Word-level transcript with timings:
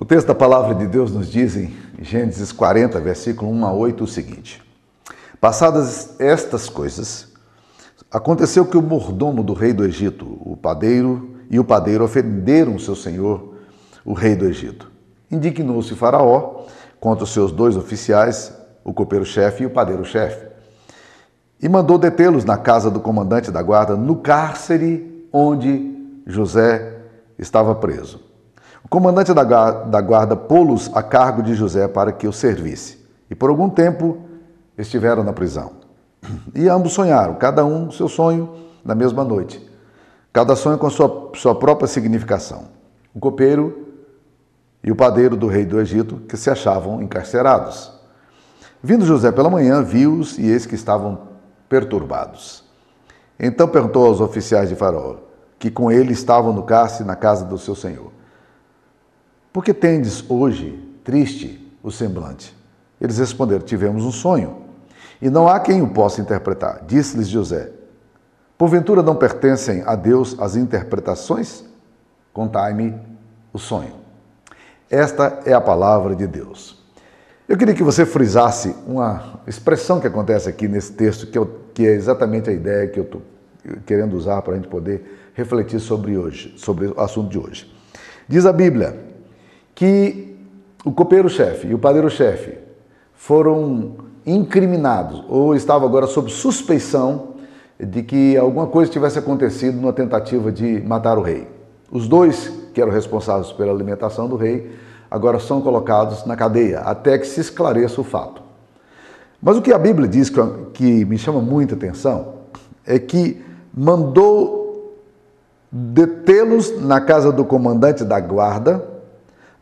O 0.00 0.04
texto 0.04 0.28
da 0.28 0.34
palavra 0.34 0.76
de 0.76 0.86
Deus 0.86 1.10
nos 1.10 1.28
diz 1.28 1.56
em 1.56 1.74
Gênesis 2.00 2.52
40, 2.52 3.00
versículo 3.00 3.50
1 3.50 3.66
a 3.66 3.72
8, 3.72 4.04
o 4.04 4.06
seguinte: 4.06 4.62
Passadas 5.40 6.14
estas 6.20 6.68
coisas, 6.68 7.26
aconteceu 8.08 8.64
que 8.64 8.76
o 8.76 8.82
mordomo 8.82 9.42
do 9.42 9.54
rei 9.54 9.72
do 9.72 9.84
Egito, 9.84 10.38
o 10.40 10.56
padeiro 10.56 11.40
e 11.50 11.58
o 11.58 11.64
padeiro 11.64 12.04
ofenderam 12.04 12.78
seu 12.78 12.94
senhor, 12.94 13.56
o 14.04 14.12
rei 14.12 14.36
do 14.36 14.44
Egito. 14.44 14.88
Indignou-se 15.28 15.92
Faraó 15.96 16.66
contra 17.00 17.24
os 17.24 17.32
seus 17.32 17.50
dois 17.50 17.76
oficiais, 17.76 18.52
o 18.84 18.94
copeiro-chefe 18.94 19.64
e 19.64 19.66
o 19.66 19.70
padeiro-chefe, 19.70 20.46
e 21.60 21.68
mandou 21.68 21.98
detê-los 21.98 22.44
na 22.44 22.56
casa 22.56 22.88
do 22.88 23.00
comandante 23.00 23.50
da 23.50 23.60
guarda, 23.60 23.96
no 23.96 24.14
cárcere 24.14 25.26
onde 25.32 26.22
José 26.24 26.98
estava 27.36 27.74
preso. 27.74 28.27
O 28.88 28.90
comandante 28.90 29.34
da 29.34 30.00
guarda 30.00 30.34
pô-los 30.34 30.90
a 30.94 31.02
cargo 31.02 31.42
de 31.42 31.54
José 31.54 31.86
para 31.86 32.10
que 32.10 32.26
o 32.26 32.32
servisse. 32.32 32.98
E 33.30 33.34
por 33.34 33.50
algum 33.50 33.68
tempo 33.68 34.16
estiveram 34.78 35.22
na 35.22 35.34
prisão. 35.34 35.72
E 36.54 36.66
ambos 36.70 36.94
sonharam, 36.94 37.34
cada 37.34 37.66
um 37.66 37.90
seu 37.90 38.08
sonho 38.08 38.48
na 38.82 38.94
mesma 38.94 39.22
noite. 39.22 39.62
Cada 40.32 40.56
sonho 40.56 40.78
com 40.78 40.88
sua, 40.88 41.32
sua 41.34 41.54
própria 41.54 41.86
significação. 41.86 42.68
O 43.14 43.20
copeiro 43.20 43.88
e 44.82 44.90
o 44.90 44.96
padeiro 44.96 45.36
do 45.36 45.48
rei 45.48 45.66
do 45.66 45.78
Egito, 45.78 46.16
que 46.26 46.36
se 46.38 46.48
achavam 46.48 47.02
encarcerados. 47.02 47.92
Vindo 48.82 49.04
José 49.04 49.30
pela 49.30 49.50
manhã, 49.50 49.82
viu-os 49.82 50.38
e 50.38 50.46
eis 50.46 50.64
que 50.64 50.74
estavam 50.74 51.28
perturbados. 51.68 52.64
Então 53.38 53.68
perguntou 53.68 54.06
aos 54.06 54.20
oficiais 54.20 54.70
de 54.70 54.76
Faraó, 54.76 55.16
que 55.58 55.70
com 55.70 55.92
ele 55.92 56.14
estavam 56.14 56.54
no 56.54 56.62
cárcere 56.62 57.06
na 57.06 57.16
casa 57.16 57.44
do 57.44 57.58
seu 57.58 57.74
senhor: 57.74 58.12
por 59.52 59.64
que 59.64 59.72
tendes 59.72 60.24
hoje 60.28 60.78
triste 61.04 61.72
o 61.82 61.90
semblante? 61.90 62.56
Eles 63.00 63.18
responderam: 63.18 63.64
Tivemos 63.64 64.04
um 64.04 64.12
sonho, 64.12 64.62
e 65.20 65.30
não 65.30 65.48
há 65.48 65.58
quem 65.60 65.82
o 65.82 65.88
possa 65.88 66.20
interpretar. 66.20 66.84
Disse-lhes 66.86 67.28
José: 67.28 67.70
Porventura 68.56 69.02
não 69.02 69.16
pertencem 69.16 69.82
a 69.86 69.94
Deus 69.94 70.36
as 70.38 70.56
interpretações? 70.56 71.64
Contai-me 72.32 72.94
o 73.52 73.58
sonho. 73.58 73.94
Esta 74.90 75.42
é 75.44 75.52
a 75.52 75.60
palavra 75.60 76.14
de 76.14 76.26
Deus. 76.26 76.78
Eu 77.48 77.56
queria 77.56 77.74
que 77.74 77.82
você 77.82 78.04
frisasse 78.04 78.74
uma 78.86 79.40
expressão 79.46 80.00
que 80.00 80.06
acontece 80.06 80.48
aqui 80.48 80.68
nesse 80.68 80.92
texto, 80.92 81.26
que, 81.26 81.38
eu, 81.38 81.60
que 81.72 81.86
é 81.86 81.92
exatamente 81.92 82.50
a 82.50 82.52
ideia 82.52 82.88
que 82.88 83.00
eu 83.00 83.04
estou 83.04 83.22
querendo 83.86 84.14
usar 84.14 84.42
para 84.42 84.52
a 84.52 84.56
gente 84.56 84.68
poder 84.68 85.30
refletir 85.34 85.80
sobre 85.80 86.18
hoje, 86.18 86.54
sobre 86.58 86.88
o 86.88 87.00
assunto 87.00 87.30
de 87.30 87.38
hoje. 87.38 87.72
Diz 88.28 88.44
a 88.44 88.52
Bíblia: 88.52 89.07
que 89.78 90.36
o 90.84 90.90
copeiro-chefe 90.90 91.68
e 91.68 91.74
o 91.74 91.78
padeiro-chefe 91.78 92.58
foram 93.14 93.92
incriminados 94.26 95.24
ou 95.28 95.54
estavam 95.54 95.86
agora 95.86 96.08
sob 96.08 96.32
suspeição 96.32 97.34
de 97.78 98.02
que 98.02 98.36
alguma 98.36 98.66
coisa 98.66 98.90
tivesse 98.90 99.20
acontecido 99.20 99.80
numa 99.80 99.92
tentativa 99.92 100.50
de 100.50 100.80
matar 100.80 101.16
o 101.16 101.22
rei. 101.22 101.46
Os 101.92 102.08
dois, 102.08 102.52
que 102.74 102.82
eram 102.82 102.90
responsáveis 102.90 103.52
pela 103.52 103.70
alimentação 103.70 104.26
do 104.26 104.34
rei, 104.34 104.68
agora 105.08 105.38
são 105.38 105.60
colocados 105.60 106.26
na 106.26 106.34
cadeia 106.34 106.80
até 106.80 107.16
que 107.16 107.28
se 107.28 107.40
esclareça 107.40 108.00
o 108.00 108.04
fato. 108.04 108.42
Mas 109.40 109.56
o 109.56 109.62
que 109.62 109.72
a 109.72 109.78
Bíblia 109.78 110.08
diz 110.08 110.28
que 110.74 111.04
me 111.04 111.16
chama 111.16 111.40
muita 111.40 111.76
atenção 111.76 112.34
é 112.84 112.98
que 112.98 113.40
mandou 113.72 114.98
detê-los 115.70 116.80
na 116.80 117.00
casa 117.00 117.30
do 117.30 117.44
comandante 117.44 118.02
da 118.02 118.18
guarda 118.18 118.97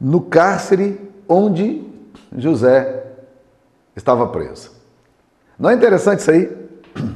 no 0.01 0.21
cárcere 0.21 1.01
onde 1.29 1.85
José 2.37 3.05
estava 3.95 4.27
preso. 4.29 4.73
Não 5.59 5.71
é 5.71 5.75
interessante 5.75 6.21
isso 6.21 6.31
aí? 6.31 6.57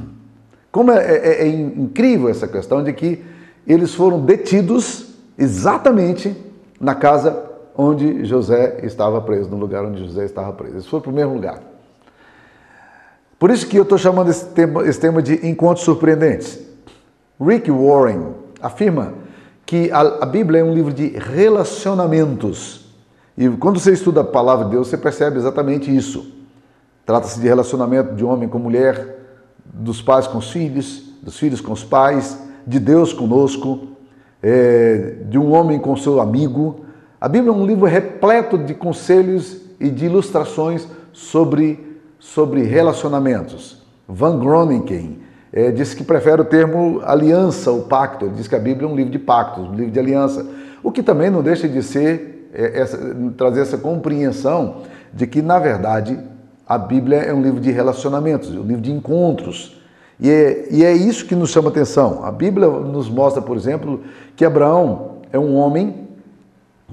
Como 0.71 0.91
é, 0.91 0.97
é, 0.99 1.43
é, 1.43 1.47
incrível 1.47 2.29
essa 2.29 2.47
questão 2.47 2.83
de 2.83 2.93
que 2.93 3.23
eles 3.67 3.93
foram 3.93 4.21
detidos 4.21 5.13
exatamente 5.37 6.35
na 6.79 6.95
casa 6.95 7.51
onde 7.75 8.25
José 8.25 8.79
estava 8.83 9.21
preso, 9.21 9.49
no 9.49 9.57
lugar 9.57 9.85
onde 9.85 9.99
José 10.05 10.25
estava 10.25 10.51
preso. 10.53 10.77
Esse 10.77 10.89
foi 10.89 10.99
o 10.99 11.03
primeiro 11.03 11.33
lugar. 11.33 11.61
Por 13.37 13.49
isso 13.49 13.67
que 13.67 13.77
eu 13.77 13.83
estou 13.83 13.97
chamando 13.97 14.29
esse 14.29 14.45
tema, 14.45 14.87
esse 14.87 14.99
tema 14.99 15.21
de 15.21 15.47
encontros 15.47 15.83
surpreendentes. 15.83 16.59
Rick 17.39 17.71
Warren 17.71 18.35
afirma 18.61 19.13
que 19.71 19.89
a, 19.89 20.01
a 20.01 20.25
Bíblia 20.25 20.59
é 20.59 20.63
um 20.65 20.73
livro 20.73 20.93
de 20.93 21.17
relacionamentos. 21.17 22.81
E 23.37 23.47
quando 23.51 23.79
você 23.79 23.93
estuda 23.93 24.19
a 24.19 24.23
palavra 24.25 24.65
de 24.65 24.71
Deus, 24.71 24.89
você 24.89 24.97
percebe 24.97 25.37
exatamente 25.37 25.95
isso. 25.95 26.29
Trata-se 27.05 27.39
de 27.39 27.47
relacionamento 27.47 28.13
de 28.13 28.25
homem 28.25 28.49
com 28.49 28.59
mulher, 28.59 29.19
dos 29.63 30.01
pais 30.01 30.27
com 30.27 30.39
os 30.39 30.51
filhos, 30.51 31.13
dos 31.23 31.39
filhos 31.39 31.61
com 31.61 31.71
os 31.71 31.85
pais, 31.85 32.37
de 32.67 32.81
Deus 32.81 33.13
conosco, 33.13 33.87
é, 34.43 35.19
de 35.29 35.39
um 35.39 35.53
homem 35.53 35.79
com 35.79 35.95
seu 35.95 36.19
amigo. 36.19 36.83
A 37.21 37.29
Bíblia 37.29 37.53
é 37.53 37.55
um 37.55 37.65
livro 37.65 37.85
repleto 37.85 38.57
de 38.57 38.73
conselhos 38.73 39.61
e 39.79 39.89
de 39.89 40.03
ilustrações 40.03 40.85
sobre, 41.13 41.97
sobre 42.19 42.63
relacionamentos. 42.63 43.81
Van 44.05 44.37
Groningen, 44.37 45.19
é, 45.53 45.69
diz 45.71 45.93
que 45.93 46.03
prefere 46.03 46.41
o 46.41 46.45
termo 46.45 47.01
aliança, 47.03 47.71
o 47.71 47.83
pacto. 47.83 48.25
Ele 48.25 48.35
diz 48.35 48.47
que 48.47 48.55
a 48.55 48.59
Bíblia 48.59 48.87
é 48.87 48.91
um 48.91 48.95
livro 48.95 49.11
de 49.11 49.19
pactos, 49.19 49.67
um 49.67 49.73
livro 49.73 49.91
de 49.91 49.99
aliança. 49.99 50.45
O 50.81 50.91
que 50.91 51.03
também 51.03 51.29
não 51.29 51.43
deixa 51.43 51.67
de 51.67 51.83
ser, 51.83 52.49
é, 52.53 52.79
essa, 52.79 52.97
trazer 53.37 53.61
essa 53.61 53.77
compreensão 53.77 54.83
de 55.13 55.27
que, 55.27 55.41
na 55.41 55.59
verdade, 55.59 56.17
a 56.65 56.77
Bíblia 56.77 57.17
é 57.17 57.33
um 57.33 57.41
livro 57.41 57.59
de 57.59 57.69
relacionamentos, 57.69 58.49
um 58.49 58.63
livro 58.63 58.81
de 58.81 58.91
encontros. 58.91 59.77
E 60.19 60.29
é, 60.29 60.67
e 60.71 60.85
é 60.85 60.93
isso 60.93 61.25
que 61.25 61.35
nos 61.35 61.49
chama 61.49 61.69
atenção. 61.69 62.23
A 62.23 62.31
Bíblia 62.31 62.67
nos 62.67 63.09
mostra, 63.09 63.41
por 63.41 63.57
exemplo, 63.57 64.01
que 64.37 64.45
Abraão 64.45 65.17
é 65.33 65.39
um 65.39 65.55
homem 65.55 66.07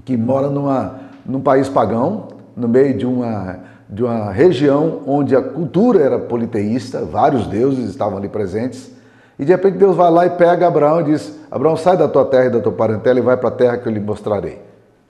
que 0.05 0.17
mora 0.17 0.49
numa, 0.49 0.99
num 1.25 1.41
país 1.41 1.69
pagão, 1.69 2.29
no 2.57 2.67
meio 2.67 2.97
de 2.97 3.07
uma 3.07 3.61
de 3.89 4.05
uma 4.05 4.31
região 4.31 5.01
onde 5.07 5.35
a 5.35 5.41
cultura 5.41 6.01
era 6.01 6.19
politeísta, 6.19 7.05
vários 7.05 7.47
deuses 7.47 7.89
estavam 7.89 8.19
ali 8.19 8.29
presentes, 8.29 8.91
e 9.39 9.45
de 9.45 9.53
repente 9.53 9.79
Deus 9.79 9.97
vai 9.97 10.11
lá 10.11 10.27
e 10.27 10.31
pega 10.31 10.67
Abraão 10.67 11.01
e 11.01 11.05
diz: 11.05 11.39
Abraão, 11.51 11.77
sai 11.77 11.97
da 11.97 12.09
tua 12.09 12.25
terra 12.25 12.47
e 12.47 12.51
da 12.51 12.61
tua 12.61 12.73
parentela 12.73 13.19
e 13.19 13.23
vai 13.23 13.37
para 13.37 13.49
a 13.49 13.53
terra 13.53 13.79
que 13.79 13.87
eu 13.87 13.93
lhe 13.93 14.01
mostrarei. 14.01 14.61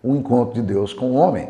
Um 0.05 0.17
encontro 0.17 0.55
de 0.55 0.63
Deus 0.63 0.93
com 0.93 1.07
o 1.07 1.15
homem. 1.15 1.49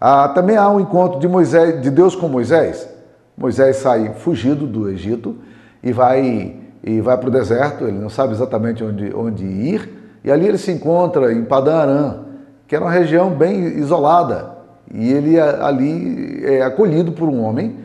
Ah, 0.00 0.28
também 0.28 0.56
há 0.56 0.68
um 0.68 0.80
encontro 0.80 1.20
de, 1.20 1.28
Moisés, 1.28 1.80
de 1.80 1.90
Deus 1.90 2.16
com 2.16 2.28
Moisés. 2.28 2.88
Moisés 3.36 3.76
sai 3.76 4.12
fugido 4.14 4.66
do 4.66 4.88
Egito 4.88 5.36
e 5.82 5.92
vai, 5.92 6.56
e 6.82 7.00
vai 7.00 7.16
para 7.16 7.28
o 7.28 7.30
deserto, 7.30 7.84
ele 7.84 7.98
não 7.98 8.08
sabe 8.08 8.32
exatamente 8.32 8.82
onde, 8.82 9.14
onde 9.14 9.44
ir, 9.44 10.20
e 10.24 10.30
ali 10.30 10.46
ele 10.46 10.58
se 10.58 10.72
encontra 10.72 11.32
em 11.32 11.44
Padã 11.44 11.76
Aram, 11.76 12.24
que 12.66 12.74
era 12.74 12.84
uma 12.84 12.90
região 12.90 13.30
bem 13.30 13.64
isolada, 13.78 14.53
e 14.92 15.12
ele 15.12 15.38
ali 15.38 16.44
é 16.44 16.62
acolhido 16.62 17.12
por 17.12 17.28
um 17.28 17.42
homem 17.42 17.76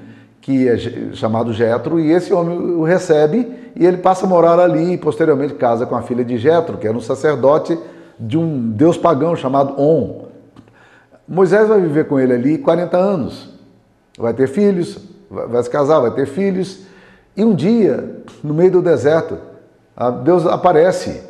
que 0.41 0.67
é 0.67 0.77
chamado 1.13 1.53
Jetro 1.53 1.99
e 1.99 2.11
esse 2.11 2.33
homem 2.33 2.57
o 2.57 2.83
recebe 2.83 3.47
e 3.75 3.85
ele 3.85 3.97
passa 3.97 4.25
a 4.25 4.29
morar 4.29 4.59
ali 4.59 4.93
e 4.93 4.97
posteriormente 4.97 5.53
casa 5.53 5.85
com 5.85 5.95
a 5.95 6.01
filha 6.01 6.23
de 6.23 6.37
Jetro, 6.37 6.77
que 6.77 6.87
era 6.87 6.97
um 6.97 7.01
sacerdote 7.01 7.77
de 8.19 8.37
um 8.37 8.71
deus 8.71 8.97
pagão 8.97 9.35
chamado 9.35 9.79
On. 9.79 10.27
Moisés 11.27 11.67
vai 11.67 11.79
viver 11.79 12.07
com 12.07 12.19
ele 12.19 12.33
ali 12.33 12.57
40 12.57 12.97
anos. 12.97 13.49
Vai 14.17 14.33
ter 14.33 14.47
filhos, 14.47 14.97
vai 15.29 15.61
se 15.61 15.69
casar, 15.69 15.99
vai 15.99 16.11
ter 16.11 16.25
filhos. 16.25 16.81
E 17.37 17.45
um 17.45 17.53
dia, 17.53 18.23
no 18.43 18.53
meio 18.53 18.71
do 18.71 18.81
deserto, 18.81 19.37
Deus 20.23 20.45
aparece. 20.45 21.21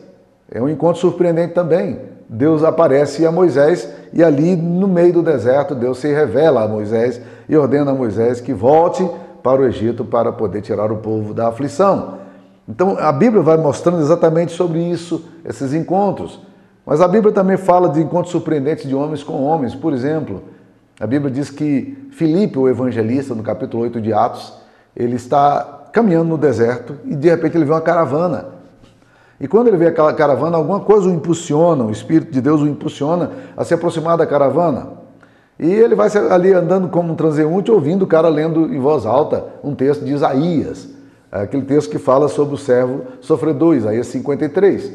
É 0.50 0.62
um 0.62 0.70
encontro 0.70 1.02
surpreendente 1.02 1.54
também. 1.54 2.00
Deus 2.28 2.64
aparece 2.64 3.26
a 3.26 3.32
Moisés 3.32 3.90
e 4.14 4.24
ali 4.24 4.56
no 4.56 4.88
meio 4.88 5.14
do 5.14 5.24
deserto 5.24 5.76
Deus 5.76 6.00
se 6.00 6.08
revela 6.08 6.64
a 6.64 6.68
Moisés 6.68 7.22
e 7.48 7.56
ordena 7.56 7.92
a 7.92 7.94
Moisés 7.94 8.42
que 8.42 8.54
volte 8.54 9.08
para 9.44 9.62
o 9.62 9.66
Egito 9.66 10.04
para 10.04 10.32
poder 10.32 10.62
tirar 10.62 10.92
o 10.92 10.98
povo 10.98 11.34
da 11.34 11.48
aflição. 11.48 12.20
Então 12.68 12.98
a 13.00 13.12
Bíblia 13.12 13.42
vai 13.42 13.58
mostrando 13.58 14.00
exatamente 14.00 14.52
sobre 14.52 14.80
isso, 14.80 15.26
esses 15.44 15.74
encontros. 15.74 16.40
Mas 16.86 17.02
a 17.02 17.08
Bíblia 17.08 17.34
também 17.34 17.58
fala 17.58 17.90
de 17.90 18.02
encontros 18.02 18.32
surpreendentes 18.32 18.88
de 18.88 18.96
homens 18.96 19.24
com 19.24 19.44
homens. 19.44 19.74
Por 19.76 19.94
exemplo, 19.94 20.44
a 21.00 21.08
Bíblia 21.08 21.32
diz 21.32 21.50
que 21.50 22.10
Filipe, 22.12 22.60
o 22.60 22.68
evangelista, 22.68 23.34
no 23.34 23.44
capítulo 23.44 23.84
8 23.84 24.02
de 24.02 24.12
Atos, 24.12 24.54
ele 24.96 25.16
está 25.16 25.88
caminhando 25.94 26.30
no 26.30 26.38
deserto 26.38 26.96
e 27.06 27.16
de 27.16 27.30
repente 27.30 27.58
ele 27.58 27.66
vê 27.66 27.72
uma 27.72 27.82
caravana. 27.82 28.59
E 29.40 29.48
quando 29.48 29.68
ele 29.68 29.78
vê 29.78 29.88
aquela 29.88 30.14
caravana, 30.14 30.58
alguma 30.58 30.80
coisa 30.82 31.08
o 31.08 31.12
impulsiona, 31.12 31.84
o 31.84 31.92
Espírito 31.92 32.32
de 32.32 32.42
Deus 32.42 32.62
o 32.62 32.68
impulsiona 32.68 33.32
a 33.56 33.64
se 33.64 33.74
aproximar 33.74 34.18
da 34.18 34.26
caravana. 34.26 35.00
E 35.58 35.70
ele 35.70 35.96
vai 35.96 36.10
ali 36.30 36.54
andando 36.54 36.90
como 36.90 37.14
um 37.14 37.16
transeunte, 37.16 37.72
ouvindo 37.72 38.04
o 38.04 38.08
cara 38.08 38.30
lendo 38.30 38.74
em 38.74 38.80
voz 38.80 39.06
alta 39.06 39.46
um 39.64 39.76
texto 39.76 40.04
de 40.04 40.14
Isaías, 40.14 40.90
aquele 41.32 41.64
texto 41.64 41.90
que 41.90 41.98
fala 41.98 42.28
sobre 42.28 42.56
o 42.56 42.58
servo 42.58 43.02
sofredor, 43.22 43.76
Isaías 43.76 44.08
53. 44.08 44.92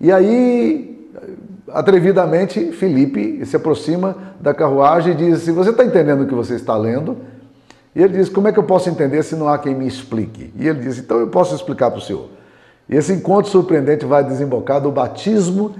E 0.00 0.12
aí 0.12 0.92
atrevidamente, 1.72 2.72
Felipe 2.72 3.44
se 3.46 3.56
aproxima 3.56 4.16
da 4.40 4.52
carruagem 4.52 5.12
e 5.12 5.16
diz 5.16 5.42
assim: 5.42 5.52
Você 5.52 5.70
está 5.70 5.84
entendendo 5.84 6.22
o 6.22 6.26
que 6.26 6.34
você 6.34 6.54
está 6.54 6.76
lendo? 6.76 7.16
E 7.94 8.02
ele 8.02 8.18
diz: 8.18 8.28
Como 8.28 8.48
é 8.48 8.52
que 8.52 8.58
eu 8.58 8.64
posso 8.64 8.88
entender 8.88 9.22
se 9.22 9.34
não 9.34 9.48
há 9.48 9.58
quem 9.58 9.74
me 9.74 9.86
explique? 9.86 10.52
E 10.56 10.68
ele 10.68 10.80
diz: 10.80 10.98
Então 10.98 11.18
eu 11.18 11.28
posso 11.28 11.54
explicar 11.54 11.90
para 11.90 11.98
o 11.98 12.02
senhor. 12.02 12.28
Esse 12.92 13.14
encontro 13.14 13.50
surpreendente 13.50 14.04
vai 14.04 14.22
desembocar 14.22 14.80
do 14.80 14.92
batismo 14.92 15.74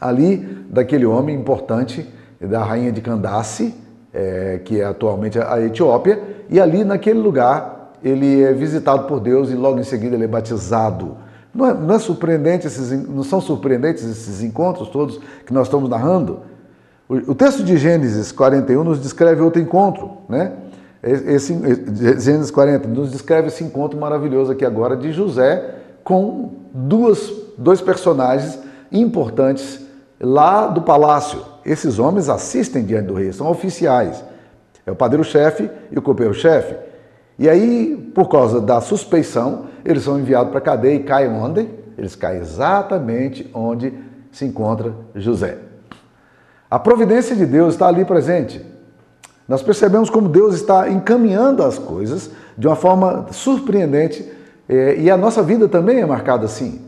ali 0.00 0.38
daquele 0.70 1.04
homem 1.04 1.36
importante, 1.36 2.08
da 2.40 2.64
rainha 2.64 2.90
de 2.90 3.02
Candace, 3.02 3.74
é, 4.12 4.60
que 4.64 4.80
é 4.80 4.84
atualmente 4.84 5.38
a 5.38 5.60
Etiópia, 5.60 6.18
e 6.48 6.58
ali 6.58 6.82
naquele 6.82 7.18
lugar 7.18 7.92
ele 8.02 8.42
é 8.42 8.54
visitado 8.54 9.06
por 9.06 9.20
Deus 9.20 9.50
e 9.50 9.54
logo 9.54 9.78
em 9.78 9.84
seguida 9.84 10.16
ele 10.16 10.24
é 10.24 10.28
batizado. 10.28 11.18
Não 11.54 11.66
é, 11.66 11.74
não 11.74 11.94
é 11.94 11.98
surpreendente 11.98 12.66
esses, 12.66 12.90
não 13.06 13.22
são 13.22 13.40
surpreendentes 13.40 14.04
esses 14.04 14.42
encontros 14.42 14.88
todos 14.88 15.20
que 15.44 15.52
nós 15.52 15.66
estamos 15.66 15.90
narrando? 15.90 16.40
O, 17.06 17.32
o 17.32 17.34
texto 17.34 17.62
de 17.62 17.76
Gênesis 17.76 18.32
41 18.32 18.82
nos 18.82 19.00
descreve 19.00 19.42
outro 19.42 19.60
encontro, 19.60 20.18
né? 20.28 20.52
Esse, 21.02 21.54
Gênesis 22.18 22.50
40 22.50 22.88
nos 22.88 23.12
descreve 23.12 23.48
esse 23.48 23.62
encontro 23.62 23.98
maravilhoso 23.98 24.52
aqui 24.52 24.64
agora 24.64 24.96
de 24.96 25.12
José 25.12 25.85
com 26.06 26.52
duas, 26.72 27.32
dois 27.58 27.80
personagens 27.80 28.60
importantes 28.92 29.84
lá 30.20 30.68
do 30.68 30.82
palácio. 30.82 31.42
Esses 31.64 31.98
homens 31.98 32.28
assistem 32.28 32.84
diante 32.84 33.08
do 33.08 33.14
rei, 33.14 33.32
são 33.32 33.50
oficiais. 33.50 34.22
É 34.86 34.92
o 34.92 34.94
padeiro-chefe 34.94 35.68
e 35.90 35.98
o 35.98 36.02
copeiro-chefe. 36.02 36.76
E 37.36 37.48
aí, 37.48 37.96
por 38.14 38.28
causa 38.28 38.60
da 38.60 38.80
suspeição, 38.80 39.64
eles 39.84 40.04
são 40.04 40.16
enviados 40.16 40.50
para 40.50 40.60
a 40.60 40.62
cadeia 40.62 40.94
e 40.94 41.02
caem 41.02 41.32
onde? 41.32 41.68
Eles 41.98 42.14
caem 42.14 42.40
exatamente 42.40 43.50
onde 43.52 43.92
se 44.30 44.44
encontra 44.44 44.94
José. 45.12 45.58
A 46.70 46.78
providência 46.78 47.34
de 47.34 47.44
Deus 47.44 47.74
está 47.74 47.88
ali 47.88 48.04
presente. 48.04 48.64
Nós 49.48 49.60
percebemos 49.60 50.08
como 50.08 50.28
Deus 50.28 50.54
está 50.54 50.88
encaminhando 50.88 51.64
as 51.64 51.80
coisas 51.80 52.30
de 52.56 52.68
uma 52.68 52.76
forma 52.76 53.26
surpreendente 53.32 54.35
é, 54.68 54.96
e 54.98 55.10
a 55.10 55.16
nossa 55.16 55.42
vida 55.42 55.68
também 55.68 56.00
é 56.00 56.06
marcada 56.06 56.44
assim, 56.44 56.80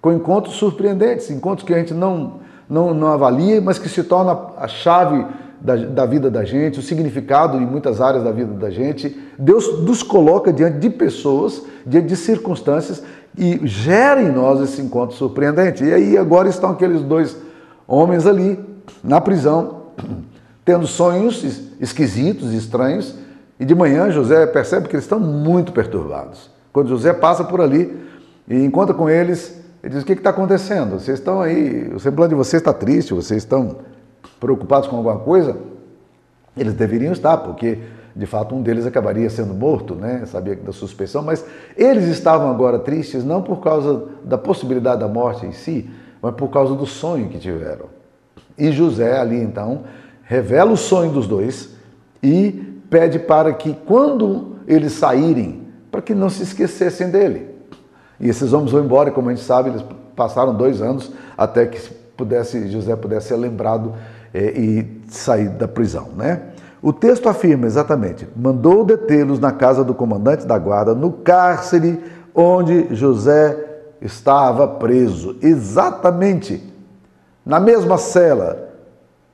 com 0.00 0.12
encontros 0.12 0.54
surpreendentes, 0.54 1.30
encontros 1.30 1.66
que 1.66 1.74
a 1.74 1.78
gente 1.78 1.92
não, 1.92 2.40
não, 2.68 2.94
não 2.94 3.08
avalia, 3.08 3.60
mas 3.60 3.78
que 3.78 3.88
se 3.88 4.02
torna 4.02 4.38
a 4.56 4.66
chave 4.66 5.26
da, 5.60 5.76
da, 5.76 6.06
vida 6.06 6.30
da 6.30 6.44
gente, 6.44 6.78
o 6.78 6.82
significado 6.82 7.58
em 7.58 7.66
muitas 7.66 8.00
áreas 8.00 8.24
da 8.24 8.30
vida 8.30 8.54
da 8.54 8.70
gente. 8.70 9.18
Deus 9.38 9.80
nos 9.80 10.02
coloca 10.02 10.52
diante 10.52 10.78
de 10.78 10.90
pessoas, 10.90 11.62
diante 11.84 12.08
de 12.08 12.16
circunstâncias 12.16 13.02
e 13.36 13.60
gera 13.64 14.22
em 14.22 14.30
nós 14.32 14.60
esse 14.60 14.80
encontro 14.80 15.16
surpreendente. 15.16 15.84
E 15.84 15.92
aí 15.92 16.16
agora 16.16 16.48
estão 16.48 16.70
aqueles 16.70 17.02
dois 17.02 17.36
homens 17.86 18.26
ali 18.26 18.58
na 19.02 19.20
prisão, 19.20 19.82
tendo 20.64 20.86
sonhos 20.86 21.44
esquisitos, 21.80 22.52
estranhos, 22.52 23.14
e 23.58 23.64
de 23.64 23.74
manhã 23.74 24.10
José 24.10 24.46
percebe 24.46 24.88
que 24.88 24.96
eles 24.96 25.04
estão 25.04 25.20
muito 25.20 25.72
perturbados. 25.72 26.55
Quando 26.76 26.90
José 26.90 27.14
passa 27.14 27.42
por 27.42 27.62
ali 27.62 27.98
e 28.46 28.62
encontra 28.62 28.94
com 28.94 29.08
eles, 29.08 29.58
ele 29.82 29.94
diz: 29.94 30.02
O 30.02 30.04
que 30.04 30.12
está 30.12 30.28
acontecendo? 30.28 31.00
Vocês 31.00 31.18
estão 31.18 31.40
aí, 31.40 31.90
o 31.94 31.98
semblante 31.98 32.28
de 32.28 32.34
vocês 32.34 32.60
está 32.60 32.70
triste, 32.70 33.14
vocês 33.14 33.44
estão 33.44 33.76
preocupados 34.38 34.86
com 34.86 34.94
alguma 34.96 35.18
coisa? 35.20 35.56
Eles 36.54 36.74
deveriam 36.74 37.14
estar, 37.14 37.38
porque 37.38 37.78
de 38.14 38.26
fato 38.26 38.54
um 38.54 38.60
deles 38.60 38.84
acabaria 38.84 39.30
sendo 39.30 39.54
morto, 39.54 39.94
né? 39.94 40.26
Sabia 40.26 40.54
da 40.54 40.70
suspeição, 40.70 41.22
mas 41.22 41.46
eles 41.78 42.08
estavam 42.08 42.50
agora 42.50 42.78
tristes 42.78 43.24
não 43.24 43.40
por 43.40 43.62
causa 43.62 44.08
da 44.22 44.36
possibilidade 44.36 45.00
da 45.00 45.08
morte 45.08 45.46
em 45.46 45.52
si, 45.52 45.88
mas 46.20 46.34
por 46.34 46.50
causa 46.50 46.74
do 46.74 46.84
sonho 46.84 47.30
que 47.30 47.38
tiveram. 47.38 47.86
E 48.58 48.70
José 48.70 49.18
ali 49.18 49.40
então 49.40 49.84
revela 50.24 50.72
o 50.72 50.76
sonho 50.76 51.10
dos 51.10 51.26
dois 51.26 51.70
e 52.22 52.52
pede 52.90 53.18
para 53.18 53.54
que 53.54 53.72
quando 53.86 54.56
eles 54.68 54.92
saírem, 54.92 55.64
para 55.96 56.02
que 56.02 56.14
não 56.14 56.28
se 56.28 56.42
esquecessem 56.42 57.08
dele. 57.08 57.48
E 58.20 58.28
esses 58.28 58.52
homens 58.52 58.70
vão 58.70 58.84
embora, 58.84 59.10
como 59.10 59.30
a 59.30 59.34
gente 59.34 59.42
sabe, 59.42 59.70
eles 59.70 59.82
passaram 60.14 60.54
dois 60.54 60.82
anos 60.82 61.10
até 61.38 61.64
que 61.64 61.80
pudesse, 62.14 62.68
José 62.70 62.94
pudesse 62.94 63.28
ser 63.28 63.36
lembrado 63.36 63.94
é, 64.34 64.50
e 64.50 65.00
sair 65.08 65.48
da 65.48 65.66
prisão. 65.66 66.08
Né? 66.14 66.42
O 66.82 66.92
texto 66.92 67.30
afirma 67.30 67.64
exatamente: 67.64 68.28
mandou 68.36 68.84
detê-los 68.84 69.38
na 69.38 69.52
casa 69.52 69.82
do 69.82 69.94
comandante 69.94 70.46
da 70.46 70.58
guarda, 70.58 70.94
no 70.94 71.10
cárcere 71.10 71.98
onde 72.34 72.94
José 72.94 73.56
estava 73.98 74.68
preso. 74.68 75.36
Exatamente 75.40 76.62
na 77.44 77.58
mesma 77.58 77.96
cela, 77.96 78.68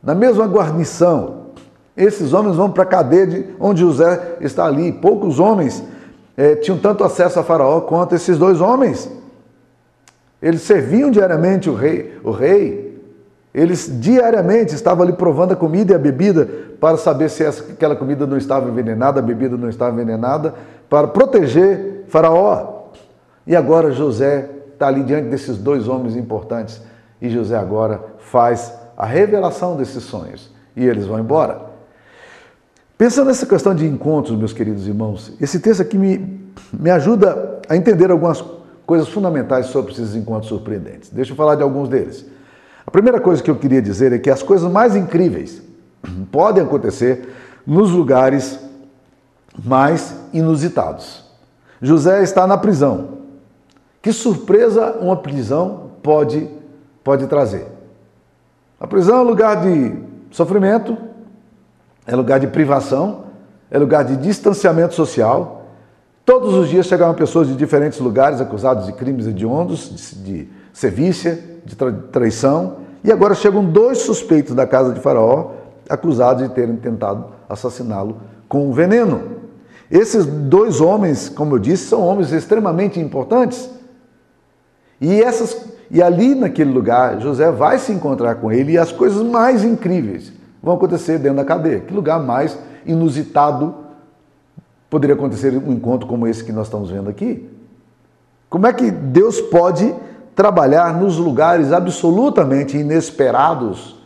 na 0.00 0.14
mesma 0.14 0.46
guarnição. 0.46 1.42
Esses 1.96 2.32
homens 2.32 2.54
vão 2.54 2.70
para 2.70 2.84
a 2.84 2.86
cadeia 2.86 3.26
de 3.26 3.46
onde 3.58 3.80
José 3.80 4.36
está 4.40 4.64
ali. 4.64 4.92
Poucos 4.92 5.40
homens 5.40 5.82
é, 6.42 6.56
tinham 6.56 6.76
tanto 6.76 7.04
acesso 7.04 7.38
a 7.38 7.44
Faraó 7.44 7.82
quanto 7.82 8.16
esses 8.16 8.36
dois 8.36 8.60
homens. 8.60 9.08
Eles 10.42 10.62
serviam 10.62 11.08
diariamente 11.08 11.70
o 11.70 11.74
rei, 11.74 12.18
o 12.24 12.32
rei. 12.32 13.00
Eles 13.54 13.88
diariamente 14.00 14.74
estavam 14.74 15.04
ali 15.04 15.12
provando 15.12 15.52
a 15.52 15.56
comida 15.56 15.92
e 15.92 15.94
a 15.94 15.98
bebida 16.00 16.48
para 16.80 16.96
saber 16.96 17.30
se 17.30 17.44
essa, 17.44 17.62
aquela 17.72 17.94
comida 17.94 18.26
não 18.26 18.36
estava 18.36 18.68
envenenada, 18.68 19.20
a 19.20 19.22
bebida 19.22 19.56
não 19.56 19.68
estava 19.68 19.92
envenenada, 19.92 20.52
para 20.90 21.06
proteger 21.06 22.06
Faraó. 22.08 22.86
E 23.46 23.54
agora 23.54 23.92
José 23.92 24.50
está 24.72 24.88
ali 24.88 25.04
diante 25.04 25.28
desses 25.28 25.56
dois 25.56 25.86
homens 25.86 26.16
importantes 26.16 26.82
e 27.20 27.30
José 27.30 27.56
agora 27.56 28.02
faz 28.18 28.74
a 28.96 29.06
revelação 29.06 29.76
desses 29.76 30.02
sonhos 30.02 30.50
e 30.74 30.84
eles 30.84 31.06
vão 31.06 31.20
embora. 31.20 31.71
Pensando 32.96 33.26
nessa 33.26 33.46
questão 33.46 33.74
de 33.74 33.86
encontros, 33.86 34.36
meus 34.36 34.52
queridos 34.52 34.86
irmãos, 34.86 35.32
esse 35.40 35.58
texto 35.58 35.80
aqui 35.80 35.98
me, 35.98 36.40
me 36.72 36.90
ajuda 36.90 37.60
a 37.68 37.76
entender 37.76 38.10
algumas 38.10 38.44
coisas 38.86 39.08
fundamentais 39.08 39.66
sobre 39.66 39.92
esses 39.92 40.14
encontros 40.14 40.48
surpreendentes. 40.48 41.10
Deixa 41.10 41.32
eu 41.32 41.36
falar 41.36 41.54
de 41.54 41.62
alguns 41.62 41.88
deles. 41.88 42.26
A 42.86 42.90
primeira 42.90 43.20
coisa 43.20 43.42
que 43.42 43.50
eu 43.50 43.56
queria 43.56 43.80
dizer 43.80 44.12
é 44.12 44.18
que 44.18 44.30
as 44.30 44.42
coisas 44.42 44.70
mais 44.70 44.94
incríveis 44.94 45.62
podem 46.30 46.62
acontecer 46.62 47.28
nos 47.66 47.90
lugares 47.90 48.58
mais 49.64 50.14
inusitados. 50.32 51.24
José 51.80 52.22
está 52.22 52.46
na 52.46 52.56
prisão. 52.56 53.18
Que 54.00 54.12
surpresa 54.12 54.96
uma 55.00 55.16
prisão 55.16 55.92
pode, 56.02 56.48
pode 57.04 57.26
trazer? 57.26 57.66
A 58.80 58.86
prisão 58.86 59.18
é 59.18 59.20
um 59.20 59.28
lugar 59.28 59.62
de 59.62 59.94
sofrimento, 60.30 60.96
é 62.06 62.16
lugar 62.16 62.40
de 62.40 62.46
privação, 62.46 63.24
é 63.70 63.78
lugar 63.78 64.04
de 64.04 64.16
distanciamento 64.16 64.94
social. 64.94 65.66
Todos 66.24 66.54
os 66.54 66.68
dias 66.68 66.86
chegavam 66.86 67.14
pessoas 67.14 67.48
de 67.48 67.54
diferentes 67.54 67.98
lugares 67.98 68.40
acusadas 68.40 68.86
de 68.86 68.92
crimes 68.92 69.26
hediondos, 69.26 70.14
de, 70.22 70.44
de 70.44 70.48
sevícia, 70.72 71.38
de 71.64 71.76
traição. 72.10 72.76
E 73.04 73.10
agora 73.10 73.34
chegam 73.34 73.64
dois 73.64 73.98
suspeitos 73.98 74.54
da 74.54 74.66
casa 74.66 74.92
de 74.92 75.00
Faraó, 75.00 75.52
acusados 75.88 76.46
de 76.46 76.54
terem 76.54 76.76
tentado 76.76 77.26
assassiná-lo 77.48 78.20
com 78.48 78.72
veneno. 78.72 79.42
Esses 79.90 80.24
dois 80.24 80.80
homens, 80.80 81.28
como 81.28 81.54
eu 81.54 81.58
disse, 81.58 81.86
são 81.86 82.00
homens 82.00 82.32
extremamente 82.32 82.98
importantes. 82.98 83.68
E, 85.00 85.20
essas, 85.20 85.66
e 85.90 86.00
ali 86.02 86.34
naquele 86.34 86.72
lugar, 86.72 87.20
José 87.20 87.50
vai 87.50 87.78
se 87.78 87.92
encontrar 87.92 88.36
com 88.36 88.50
ele 88.50 88.72
e 88.72 88.78
as 88.78 88.92
coisas 88.92 89.22
mais 89.22 89.64
incríveis 89.64 90.32
vão 90.62 90.74
acontecer 90.74 91.18
dentro 91.18 91.38
da 91.38 91.44
cadeia. 91.44 91.80
Que 91.80 91.92
lugar 91.92 92.20
mais 92.20 92.56
inusitado 92.86 93.74
poderia 94.88 95.16
acontecer 95.16 95.56
um 95.56 95.72
encontro 95.72 96.06
como 96.06 96.26
esse 96.26 96.44
que 96.44 96.52
nós 96.52 96.66
estamos 96.66 96.90
vendo 96.90 97.10
aqui? 97.10 97.48
Como 98.48 98.66
é 98.66 98.72
que 98.72 98.90
Deus 98.90 99.40
pode 99.40 99.94
trabalhar 100.36 100.94
nos 100.94 101.16
lugares 101.16 101.72
absolutamente 101.72 102.76
inesperados? 102.76 103.98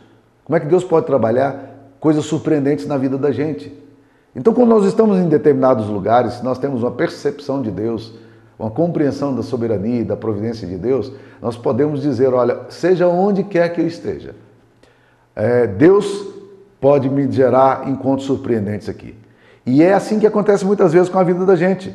Como 0.45 0.55
é 0.55 0.59
que 0.59 0.65
Deus 0.65 0.83
pode 0.83 1.05
trabalhar 1.05 1.95
coisas 1.99 2.25
surpreendentes 2.25 2.87
na 2.87 2.97
vida 2.97 3.17
da 3.17 3.31
gente? 3.31 3.77
Então, 4.33 4.53
quando 4.53 4.69
nós 4.69 4.85
estamos 4.85 5.17
em 5.17 5.27
determinados 5.27 5.87
lugares, 5.87 6.41
nós 6.41 6.57
temos 6.57 6.83
uma 6.83 6.91
percepção 6.91 7.61
de 7.61 7.71
Deus, 7.71 8.13
uma 8.57 8.69
compreensão 8.69 9.35
da 9.35 9.43
soberania 9.43 10.01
e 10.01 10.05
da 10.05 10.15
providência 10.15 10.67
de 10.67 10.77
Deus, 10.77 11.11
nós 11.41 11.57
podemos 11.57 12.01
dizer: 12.01 12.33
olha, 12.33 12.61
seja 12.69 13.07
onde 13.07 13.43
quer 13.43 13.69
que 13.73 13.81
eu 13.81 13.87
esteja, 13.87 14.35
é, 15.35 15.67
Deus 15.67 16.36
pode 16.79 17.09
me 17.09 17.29
gerar 17.31 17.87
encontros 17.87 18.27
surpreendentes 18.27 18.87
aqui. 18.87 19.15
E 19.65 19.83
é 19.83 19.93
assim 19.93 20.19
que 20.19 20.27
acontece 20.27 20.65
muitas 20.65 20.93
vezes 20.93 21.09
com 21.09 21.19
a 21.19 21.23
vida 21.23 21.45
da 21.45 21.55
gente. 21.55 21.93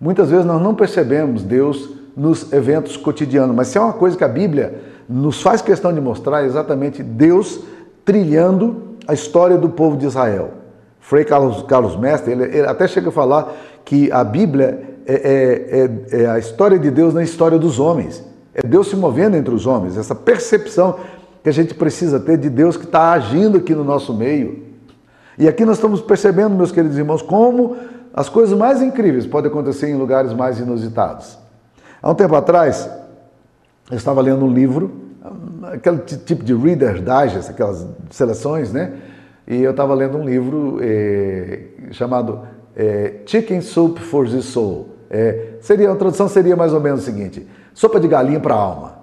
Muitas 0.00 0.30
vezes 0.30 0.44
nós 0.44 0.60
não 0.60 0.74
percebemos 0.74 1.42
Deus 1.42 1.90
nos 2.16 2.52
eventos 2.52 2.96
cotidianos, 2.96 3.54
mas 3.54 3.68
se 3.68 3.78
é 3.78 3.80
uma 3.80 3.92
coisa 3.92 4.16
que 4.16 4.24
a 4.24 4.28
Bíblia 4.28 4.80
nos 5.08 5.40
faz 5.40 5.62
questão 5.62 5.92
de 5.92 6.00
mostrar, 6.00 6.42
é 6.42 6.46
exatamente 6.46 7.02
Deus 7.02 7.60
trilhando 8.04 8.96
a 9.06 9.14
história 9.14 9.56
do 9.56 9.68
povo 9.68 9.96
de 9.96 10.06
Israel. 10.06 10.50
Frei 11.00 11.24
Carlos, 11.24 11.62
Carlos 11.62 11.96
Mestre, 11.96 12.32
ele, 12.32 12.44
ele 12.44 12.66
até 12.66 12.88
chega 12.88 13.08
a 13.08 13.12
falar 13.12 13.54
que 13.84 14.10
a 14.10 14.24
Bíblia 14.24 14.96
é, 15.06 15.14
é, 15.14 16.18
é, 16.18 16.22
é 16.22 16.26
a 16.26 16.38
história 16.38 16.78
de 16.78 16.90
Deus 16.90 17.14
na 17.14 17.22
história 17.22 17.58
dos 17.58 17.78
homens. 17.78 18.24
É 18.52 18.66
Deus 18.66 18.88
se 18.88 18.96
movendo 18.96 19.36
entre 19.36 19.54
os 19.54 19.66
homens, 19.66 19.96
essa 19.96 20.14
percepção 20.14 20.96
que 21.46 21.50
a 21.50 21.52
gente 21.52 21.74
precisa 21.74 22.18
ter 22.18 22.36
de 22.36 22.50
Deus 22.50 22.76
que 22.76 22.86
está 22.86 23.12
agindo 23.12 23.58
aqui 23.58 23.72
no 23.72 23.84
nosso 23.84 24.12
meio. 24.12 24.64
E 25.38 25.46
aqui 25.46 25.64
nós 25.64 25.76
estamos 25.76 26.00
percebendo, 26.00 26.56
meus 26.56 26.72
queridos 26.72 26.98
irmãos, 26.98 27.22
como 27.22 27.76
as 28.12 28.28
coisas 28.28 28.58
mais 28.58 28.82
incríveis 28.82 29.28
podem 29.28 29.48
acontecer 29.48 29.88
em 29.88 29.94
lugares 29.94 30.32
mais 30.32 30.58
inusitados. 30.58 31.38
Há 32.02 32.10
um 32.10 32.16
tempo 32.16 32.34
atrás, 32.34 32.90
eu 33.88 33.96
estava 33.96 34.20
lendo 34.20 34.44
um 34.44 34.52
livro, 34.52 34.90
aquele 35.72 35.98
tipo 35.98 36.42
de 36.42 36.52
Reader's 36.52 36.98
Digest, 37.00 37.48
aquelas 37.48 37.86
seleções, 38.10 38.72
né? 38.72 38.94
E 39.46 39.62
eu 39.62 39.70
estava 39.70 39.94
lendo 39.94 40.18
um 40.18 40.24
livro 40.24 40.80
eh, 40.82 41.60
chamado 41.92 42.40
eh, 42.74 43.20
Chicken 43.24 43.60
Soup 43.60 44.00
for 44.00 44.28
the 44.28 44.40
Soul. 44.40 44.88
Eh, 45.08 45.58
seria, 45.60 45.92
a 45.92 45.94
tradução 45.94 46.26
seria 46.26 46.56
mais 46.56 46.72
ou 46.72 46.80
menos 46.80 47.02
o 47.02 47.04
seguinte: 47.04 47.46
sopa 47.72 48.00
de 48.00 48.08
galinha 48.08 48.40
para 48.40 48.54
a 48.54 48.58
alma. 48.58 48.95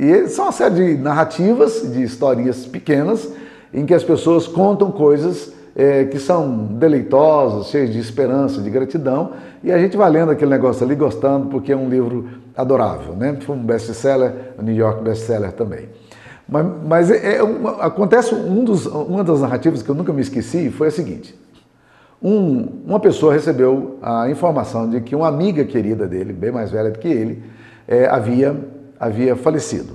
E 0.00 0.28
são 0.28 0.46
uma 0.46 0.52
série 0.52 0.94
de 0.94 1.02
narrativas, 1.02 1.82
de 1.92 2.02
historinhas 2.02 2.64
pequenas, 2.64 3.30
em 3.70 3.84
que 3.84 3.92
as 3.92 4.02
pessoas 4.02 4.48
contam 4.48 4.90
coisas 4.90 5.52
é, 5.76 6.06
que 6.06 6.18
são 6.18 6.68
deleitosas, 6.72 7.66
cheias 7.66 7.92
de 7.92 7.98
esperança, 7.98 8.62
de 8.62 8.70
gratidão, 8.70 9.32
e 9.62 9.70
a 9.70 9.78
gente 9.78 9.98
vai 9.98 10.10
lendo 10.10 10.32
aquele 10.32 10.50
negócio 10.50 10.86
ali 10.86 10.94
gostando, 10.94 11.48
porque 11.48 11.70
é 11.70 11.76
um 11.76 11.90
livro 11.90 12.30
adorável, 12.56 13.14
né? 13.14 13.36
Foi 13.42 13.54
um 13.54 13.62
best-seller, 13.62 14.32
New 14.62 14.74
York 14.74 15.04
best-seller 15.04 15.52
também. 15.52 15.90
Mas, 16.48 16.66
mas 16.82 17.10
é, 17.10 17.36
é 17.36 17.42
uma, 17.42 17.72
acontece 17.82 18.34
um 18.34 18.64
dos, 18.64 18.86
uma 18.86 19.22
das 19.22 19.42
narrativas 19.42 19.82
que 19.82 19.90
eu 19.90 19.94
nunca 19.94 20.14
me 20.14 20.22
esqueci 20.22 20.70
foi 20.70 20.88
a 20.88 20.90
seguinte: 20.90 21.38
um, 22.22 22.66
uma 22.86 22.98
pessoa 22.98 23.34
recebeu 23.34 23.98
a 24.00 24.30
informação 24.30 24.88
de 24.88 25.02
que 25.02 25.14
uma 25.14 25.28
amiga 25.28 25.62
querida 25.62 26.06
dele, 26.06 26.32
bem 26.32 26.50
mais 26.50 26.70
velha 26.70 26.90
do 26.90 26.98
que 26.98 27.08
ele, 27.08 27.42
é, 27.86 28.06
havia, 28.06 28.56
havia 29.00 29.34
falecido. 29.34 29.94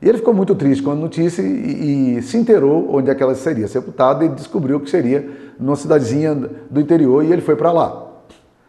E 0.00 0.08
ele 0.08 0.16
ficou 0.16 0.32
muito 0.32 0.54
triste 0.54 0.82
com 0.82 0.90
a 0.90 0.94
notícia 0.94 1.42
e, 1.42 2.16
e 2.16 2.22
se 2.22 2.38
inteirou 2.38 2.96
onde 2.96 3.10
é 3.10 3.14
que 3.14 3.22
ela 3.22 3.34
seria 3.34 3.68
sepultada 3.68 4.24
e 4.24 4.30
descobriu 4.30 4.80
que 4.80 4.88
seria 4.88 5.28
numa 5.58 5.76
cidadezinha 5.76 6.34
do 6.34 6.80
interior 6.80 7.22
e 7.22 7.30
ele 7.30 7.42
foi 7.42 7.54
para 7.54 7.70
lá. 7.70 8.06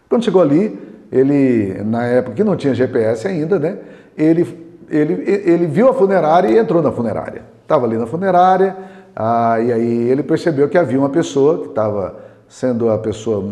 Quando 0.09 0.25
chegou 0.25 0.41
ali, 0.41 0.77
ele, 1.09 1.81
na 1.85 2.03
época 2.03 2.35
que 2.35 2.43
não 2.43 2.57
tinha 2.57 2.75
GPS 2.75 3.25
ainda, 3.25 3.57
né, 3.57 3.77
ele, 4.17 4.45
ele, 4.89 5.23
ele 5.25 5.67
viu 5.67 5.87
a 5.87 5.93
funerária 5.93 6.49
e 6.49 6.57
entrou 6.57 6.81
na 6.81 6.91
funerária. 6.91 7.43
Estava 7.61 7.85
ali 7.85 7.97
na 7.97 8.05
funerária, 8.05 8.75
ah, 9.15 9.57
e 9.61 9.71
aí 9.71 10.09
ele 10.09 10.23
percebeu 10.23 10.67
que 10.67 10.77
havia 10.77 10.99
uma 10.99 11.09
pessoa 11.09 11.59
que 11.59 11.67
estava 11.69 12.19
sendo 12.49 12.89
a 12.89 12.97
pessoa, 12.97 13.49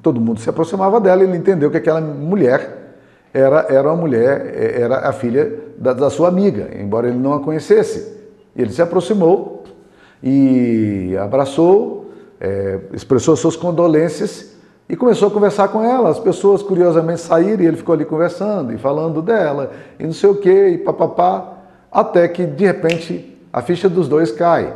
todo 0.00 0.20
mundo 0.20 0.38
se 0.38 0.48
aproximava 0.48 1.00
dela, 1.00 1.24
ele 1.24 1.36
entendeu 1.36 1.68
que 1.72 1.76
aquela 1.76 2.00
mulher 2.00 2.85
era, 3.36 3.66
era 3.68 3.88
uma 3.88 3.96
mulher, 3.96 4.54
é, 4.54 4.80
era 4.80 5.08
a 5.08 5.12
filha 5.12 5.52
da, 5.76 5.92
da 5.92 6.08
sua 6.08 6.28
amiga, 6.28 6.70
embora 6.80 7.06
ele 7.06 7.18
não 7.18 7.34
a 7.34 7.40
conhecesse. 7.40 8.16
Ele 8.56 8.72
se 8.72 8.80
aproximou 8.80 9.64
e 10.22 11.14
abraçou, 11.20 12.10
é, 12.40 12.80
expressou 12.94 13.36
suas 13.36 13.54
condolências 13.54 14.56
e 14.88 14.96
começou 14.96 15.28
a 15.28 15.30
conversar 15.30 15.68
com 15.68 15.84
ela. 15.84 16.08
As 16.08 16.18
pessoas 16.18 16.62
curiosamente 16.62 17.20
saíram 17.20 17.62
e 17.62 17.66
ele 17.66 17.76
ficou 17.76 17.94
ali 17.94 18.06
conversando 18.06 18.72
e 18.72 18.78
falando 18.78 19.20
dela 19.20 19.70
e 19.98 20.04
não 20.04 20.14
sei 20.14 20.30
o 20.30 20.36
que, 20.36 20.68
e 20.68 20.78
papapá, 20.78 21.58
até 21.92 22.26
que 22.28 22.46
de 22.46 22.64
repente 22.64 23.38
a 23.52 23.60
ficha 23.60 23.86
dos 23.86 24.08
dois 24.08 24.32
cai. 24.32 24.72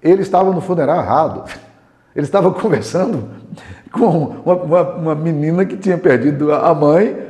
Ele 0.00 0.22
estava 0.22 0.52
no 0.52 0.60
funeral 0.60 0.98
errado. 0.98 1.44
Ele 2.14 2.26
estava 2.26 2.50
conversando 2.54 3.28
com 3.92 4.36
uma, 4.44 4.54
uma, 4.54 4.82
uma 4.94 5.14
menina 5.14 5.64
que 5.64 5.76
tinha 5.76 5.96
perdido 5.96 6.52
a 6.52 6.74
mãe 6.74 7.29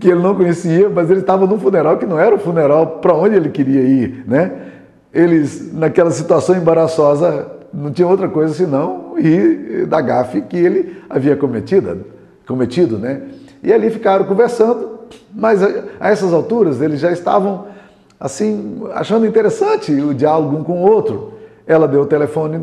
que 0.00 0.08
ele 0.08 0.20
não 0.20 0.34
conhecia, 0.34 0.88
mas 0.88 1.10
ele 1.10 1.20
estava 1.20 1.46
num 1.46 1.58
funeral 1.58 1.96
que 1.98 2.06
não 2.06 2.18
era 2.18 2.34
o 2.34 2.38
funeral 2.38 2.98
para 2.98 3.14
onde 3.14 3.36
ele 3.36 3.50
queria 3.50 3.82
ir, 3.82 4.24
né? 4.26 4.52
Eles, 5.12 5.72
naquela 5.72 6.10
situação 6.10 6.56
embaraçosa, 6.56 7.46
não 7.72 7.90
tinha 7.90 8.06
outra 8.06 8.28
coisa 8.28 8.52
senão 8.54 9.14
rir 9.16 9.86
da 9.86 10.00
gafe 10.00 10.40
que 10.42 10.56
ele 10.56 10.96
havia 11.08 11.36
cometido, 11.36 12.04
cometido, 12.46 12.98
né? 12.98 13.22
E 13.62 13.72
ali 13.72 13.90
ficaram 13.90 14.24
conversando, 14.24 15.00
mas 15.34 15.62
a 15.62 16.10
essas 16.10 16.32
alturas 16.32 16.80
eles 16.80 17.00
já 17.00 17.10
estavam 17.10 17.66
assim 18.18 18.82
achando 18.94 19.26
interessante 19.26 19.92
o 19.92 20.14
diálogo 20.14 20.56
um 20.56 20.64
com 20.64 20.82
o 20.82 20.90
outro. 20.90 21.34
Ela 21.66 21.86
deu 21.88 22.02
o 22.02 22.06
telefone 22.06 22.60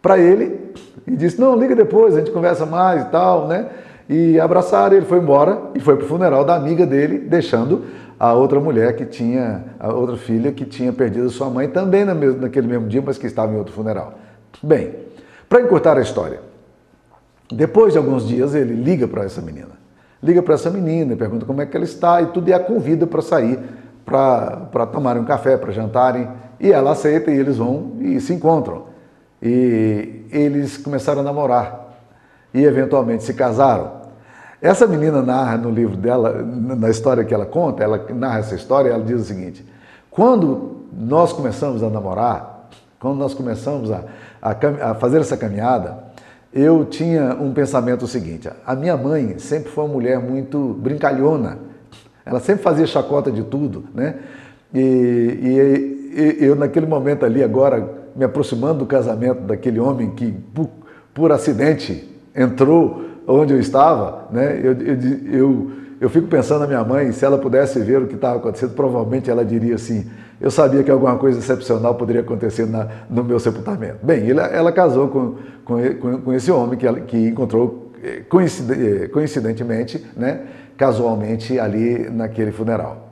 para 0.00 0.18
ele 0.18 0.72
e 1.06 1.16
disse: 1.16 1.40
"Não, 1.40 1.56
liga 1.56 1.74
depois, 1.74 2.14
a 2.14 2.18
gente 2.18 2.30
conversa 2.30 2.66
mais 2.66 3.02
e 3.02 3.06
tal", 3.06 3.46
né? 3.46 3.66
E 4.08 4.38
abraçaram. 4.38 4.96
Ele 4.96 5.06
foi 5.06 5.18
embora 5.18 5.60
e 5.74 5.80
foi 5.80 5.96
para 5.96 6.04
o 6.04 6.08
funeral 6.08 6.44
da 6.44 6.54
amiga 6.54 6.86
dele, 6.86 7.18
deixando 7.18 7.84
a 8.18 8.32
outra 8.32 8.58
mulher 8.58 8.96
que 8.96 9.04
tinha, 9.04 9.64
a 9.78 9.92
outra 9.92 10.16
filha 10.16 10.50
que 10.52 10.64
tinha 10.64 10.92
perdido 10.92 11.28
sua 11.30 11.50
mãe 11.50 11.68
também 11.68 12.04
naquele 12.04 12.66
mesmo 12.66 12.88
dia, 12.88 13.02
mas 13.04 13.18
que 13.18 13.26
estava 13.26 13.52
em 13.52 13.56
outro 13.56 13.74
funeral. 13.74 14.14
Bem, 14.62 14.94
para 15.48 15.60
encurtar 15.60 15.98
a 15.98 16.00
história, 16.00 16.40
depois 17.52 17.92
de 17.92 17.98
alguns 17.98 18.26
dias 18.26 18.54
ele 18.54 18.74
liga 18.74 19.06
para 19.06 19.24
essa 19.24 19.42
menina. 19.42 19.76
Liga 20.22 20.42
para 20.42 20.54
essa 20.54 20.70
menina 20.70 21.14
pergunta 21.14 21.44
como 21.44 21.60
é 21.60 21.66
que 21.66 21.76
ela 21.76 21.84
está 21.84 22.22
e 22.22 22.26
tudo, 22.26 22.48
e 22.48 22.52
a 22.52 22.58
convida 22.58 23.06
para 23.06 23.20
sair, 23.20 23.58
para 24.04 24.86
tomarem 24.86 25.22
um 25.22 25.26
café, 25.26 25.56
para 25.56 25.70
jantarem. 25.72 26.28
E 26.58 26.72
ela 26.72 26.92
aceita 26.92 27.30
e 27.30 27.38
eles 27.38 27.58
vão 27.58 27.92
e 28.00 28.18
se 28.18 28.32
encontram. 28.32 28.86
E 29.42 30.24
eles 30.32 30.78
começaram 30.78 31.20
a 31.20 31.22
namorar 31.22 31.98
e 32.54 32.64
eventualmente 32.64 33.24
se 33.24 33.34
casaram. 33.34 33.92
Essa 34.66 34.84
menina 34.84 35.22
narra 35.22 35.56
no 35.56 35.70
livro 35.70 35.96
dela, 35.96 36.42
na 36.42 36.90
história 36.90 37.24
que 37.24 37.32
ela 37.32 37.46
conta, 37.46 37.84
ela 37.84 38.04
narra 38.12 38.40
essa 38.40 38.56
história, 38.56 38.90
ela 38.90 39.04
diz 39.04 39.20
o 39.20 39.24
seguinte: 39.24 39.64
quando 40.10 40.86
nós 40.92 41.32
começamos 41.32 41.84
a 41.84 41.88
namorar, 41.88 42.68
quando 42.98 43.16
nós 43.16 43.32
começamos 43.32 43.92
a, 43.92 44.02
a, 44.42 44.90
a 44.90 44.94
fazer 44.96 45.20
essa 45.20 45.36
caminhada, 45.36 45.98
eu 46.52 46.84
tinha 46.84 47.36
um 47.40 47.52
pensamento 47.52 48.08
seguinte: 48.08 48.50
a 48.66 48.74
minha 48.74 48.96
mãe 48.96 49.38
sempre 49.38 49.70
foi 49.70 49.84
uma 49.84 49.92
mulher 49.92 50.18
muito 50.18 50.76
brincalhona, 50.80 51.58
ela 52.24 52.40
sempre 52.40 52.64
fazia 52.64 52.88
chacota 52.88 53.30
de 53.30 53.44
tudo, 53.44 53.84
né? 53.94 54.16
E, 54.74 54.80
e, 54.80 56.40
e 56.40 56.44
eu, 56.44 56.56
naquele 56.56 56.86
momento 56.86 57.24
ali, 57.24 57.40
agora, 57.40 57.88
me 58.16 58.24
aproximando 58.24 58.80
do 58.80 58.86
casamento 58.86 59.42
daquele 59.42 59.78
homem 59.78 60.10
que, 60.10 60.32
por, 60.32 60.68
por 61.14 61.30
acidente, 61.30 62.12
entrou 62.34 63.06
onde 63.26 63.52
eu 63.52 63.60
estava, 63.60 64.28
né? 64.30 64.60
eu, 64.62 64.72
eu, 64.72 65.32
eu, 65.32 65.70
eu 66.00 66.10
fico 66.10 66.26
pensando 66.26 66.60
na 66.60 66.66
minha 66.66 66.84
mãe, 66.84 67.10
se 67.12 67.24
ela 67.24 67.38
pudesse 67.38 67.80
ver 67.80 68.02
o 68.02 68.06
que 68.06 68.14
estava 68.14 68.36
acontecendo, 68.36 68.74
provavelmente 68.74 69.30
ela 69.30 69.44
diria 69.44 69.74
assim: 69.74 70.06
eu 70.40 70.50
sabia 70.50 70.82
que 70.82 70.90
alguma 70.90 71.16
coisa 71.16 71.38
excepcional 71.38 71.94
poderia 71.94 72.20
acontecer 72.20 72.66
na, 72.66 72.88
no 73.08 73.24
meu 73.24 73.40
sepultamento. 73.40 74.04
Bem, 74.04 74.30
ela, 74.30 74.46
ela 74.46 74.72
casou 74.72 75.08
com, 75.08 75.36
com, 75.64 76.20
com, 76.20 76.32
esse 76.32 76.50
homem 76.50 76.78
que, 76.78 76.86
ela, 76.86 77.00
que 77.00 77.16
encontrou 77.16 77.92
eh, 78.02 78.22
eh, 78.28 79.08
coincidentemente, 79.08 80.06
né, 80.14 80.42
casualmente 80.76 81.58
ali 81.58 82.10
naquele 82.10 82.52
funeral. 82.52 83.10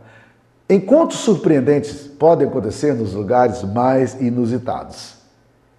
Encontros 0.69 1.21
surpreendentes 1.21 2.07
podem 2.07 2.47
acontecer 2.47 2.95
nos 2.95 3.15
lugares 3.15 3.63
mais 3.63 4.21
inusitados. 4.21 5.17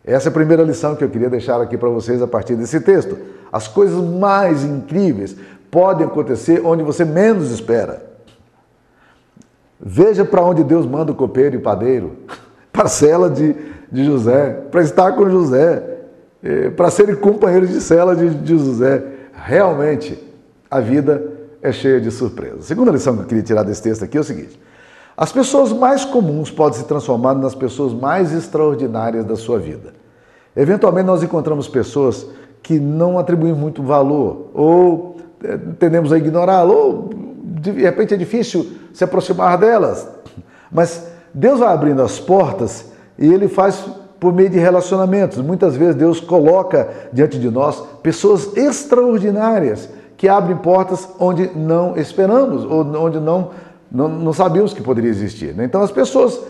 Essa 0.03 0.29
é 0.29 0.29
a 0.29 0.33
primeira 0.33 0.63
lição 0.63 0.95
que 0.95 1.03
eu 1.03 1.09
queria 1.09 1.29
deixar 1.29 1.59
aqui 1.61 1.77
para 1.77 1.89
vocês 1.89 2.21
a 2.21 2.27
partir 2.27 2.55
desse 2.55 2.79
texto. 2.79 3.17
As 3.51 3.67
coisas 3.67 3.97
mais 4.03 4.63
incríveis 4.63 5.35
podem 5.71 6.05
acontecer 6.05 6.61
onde 6.65 6.83
você 6.83 7.03
menos 7.03 7.51
espera. 7.51 8.05
Veja 9.79 10.23
para 10.23 10.41
onde 10.41 10.63
Deus 10.63 10.85
manda 10.85 11.11
o 11.11 11.15
copeiro 11.15 11.55
e 11.55 11.57
o 11.57 11.61
padeiro, 11.61 12.13
parcela 12.71 13.29
de, 13.29 13.55
de 13.91 14.05
José, 14.05 14.51
para 14.71 14.81
estar 14.81 15.11
com 15.13 15.29
José, 15.29 15.83
é, 16.43 16.69
para 16.69 16.89
serem 16.89 17.15
companheiros 17.15 17.69
de 17.69 17.81
cela 17.81 18.15
de, 18.15 18.29
de 18.29 18.57
José. 18.57 19.03
Realmente, 19.33 20.21
a 20.71 20.79
vida 20.79 21.23
é 21.61 21.71
cheia 21.71 21.99
de 21.99 22.11
surpresas. 22.11 22.59
A 22.59 22.63
segunda 22.63 22.91
lição 22.91 23.15
que 23.15 23.23
eu 23.23 23.27
queria 23.27 23.43
tirar 23.43 23.63
desse 23.63 23.81
texto 23.81 24.03
aqui 24.03 24.17
é 24.17 24.21
o 24.21 24.23
seguinte: 24.23 24.59
as 25.17 25.31
pessoas 25.31 25.71
mais 25.71 26.05
comuns 26.05 26.51
podem 26.51 26.79
se 26.79 26.85
transformar 26.85 27.33
nas 27.35 27.55
pessoas 27.55 27.93
mais 27.93 28.33
extraordinárias 28.33 29.25
da 29.25 29.35
sua 29.35 29.57
vida. 29.59 29.93
Eventualmente, 30.55 31.05
nós 31.05 31.23
encontramos 31.23 31.67
pessoas 31.67 32.27
que 32.65 32.79
não 32.79 33.19
atribuem 33.19 33.53
muito 33.53 33.83
valor, 33.83 34.47
ou 34.55 35.17
eh, 35.43 35.55
tendemos 35.77 36.11
a 36.11 36.17
ignorá-las, 36.17 36.75
ou 36.75 37.11
de 37.43 37.69
repente 37.69 38.15
é 38.15 38.17
difícil 38.17 38.65
se 38.91 39.03
aproximar 39.03 39.55
delas. 39.59 40.07
Mas 40.71 41.05
Deus 41.31 41.59
vai 41.59 41.71
abrindo 41.71 42.01
as 42.01 42.19
portas 42.19 42.91
e 43.19 43.31
Ele 43.31 43.47
faz 43.47 43.85
por 44.19 44.33
meio 44.33 44.49
de 44.49 44.57
relacionamentos. 44.57 45.37
Muitas 45.37 45.77
vezes 45.77 45.95
Deus 45.95 46.19
coloca 46.19 46.89
diante 47.13 47.37
de 47.37 47.51
nós 47.51 47.79
pessoas 48.01 48.57
extraordinárias 48.57 49.87
que 50.17 50.27
abrem 50.27 50.57
portas 50.57 51.07
onde 51.19 51.51
não 51.55 51.95
esperamos, 51.95 52.63
ou 52.63 52.81
onde 52.97 53.19
não 53.19 53.51
não, 53.91 54.09
não 54.09 54.33
sabíamos 54.33 54.73
que 54.73 54.81
poderia 54.81 55.11
existir. 55.11 55.53
Né? 55.53 55.65
Então, 55.65 55.81
as 55.81 55.91
pessoas 55.91 56.41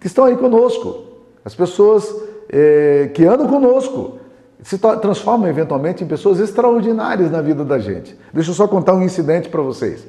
que 0.00 0.08
estão 0.08 0.24
aí 0.24 0.36
conosco, 0.36 1.04
as 1.44 1.54
pessoas 1.54 2.12
é, 2.50 3.10
que 3.14 3.24
andam 3.24 3.46
conosco, 3.46 4.17
se 4.62 4.78
transformam 4.78 5.48
eventualmente 5.48 6.02
em 6.02 6.06
pessoas 6.06 6.40
extraordinárias 6.40 7.30
na 7.30 7.40
vida 7.40 7.64
da 7.64 7.78
gente. 7.78 8.18
Deixa 8.32 8.50
eu 8.50 8.54
só 8.54 8.66
contar 8.66 8.94
um 8.94 9.02
incidente 9.02 9.48
para 9.48 9.62
vocês. 9.62 10.06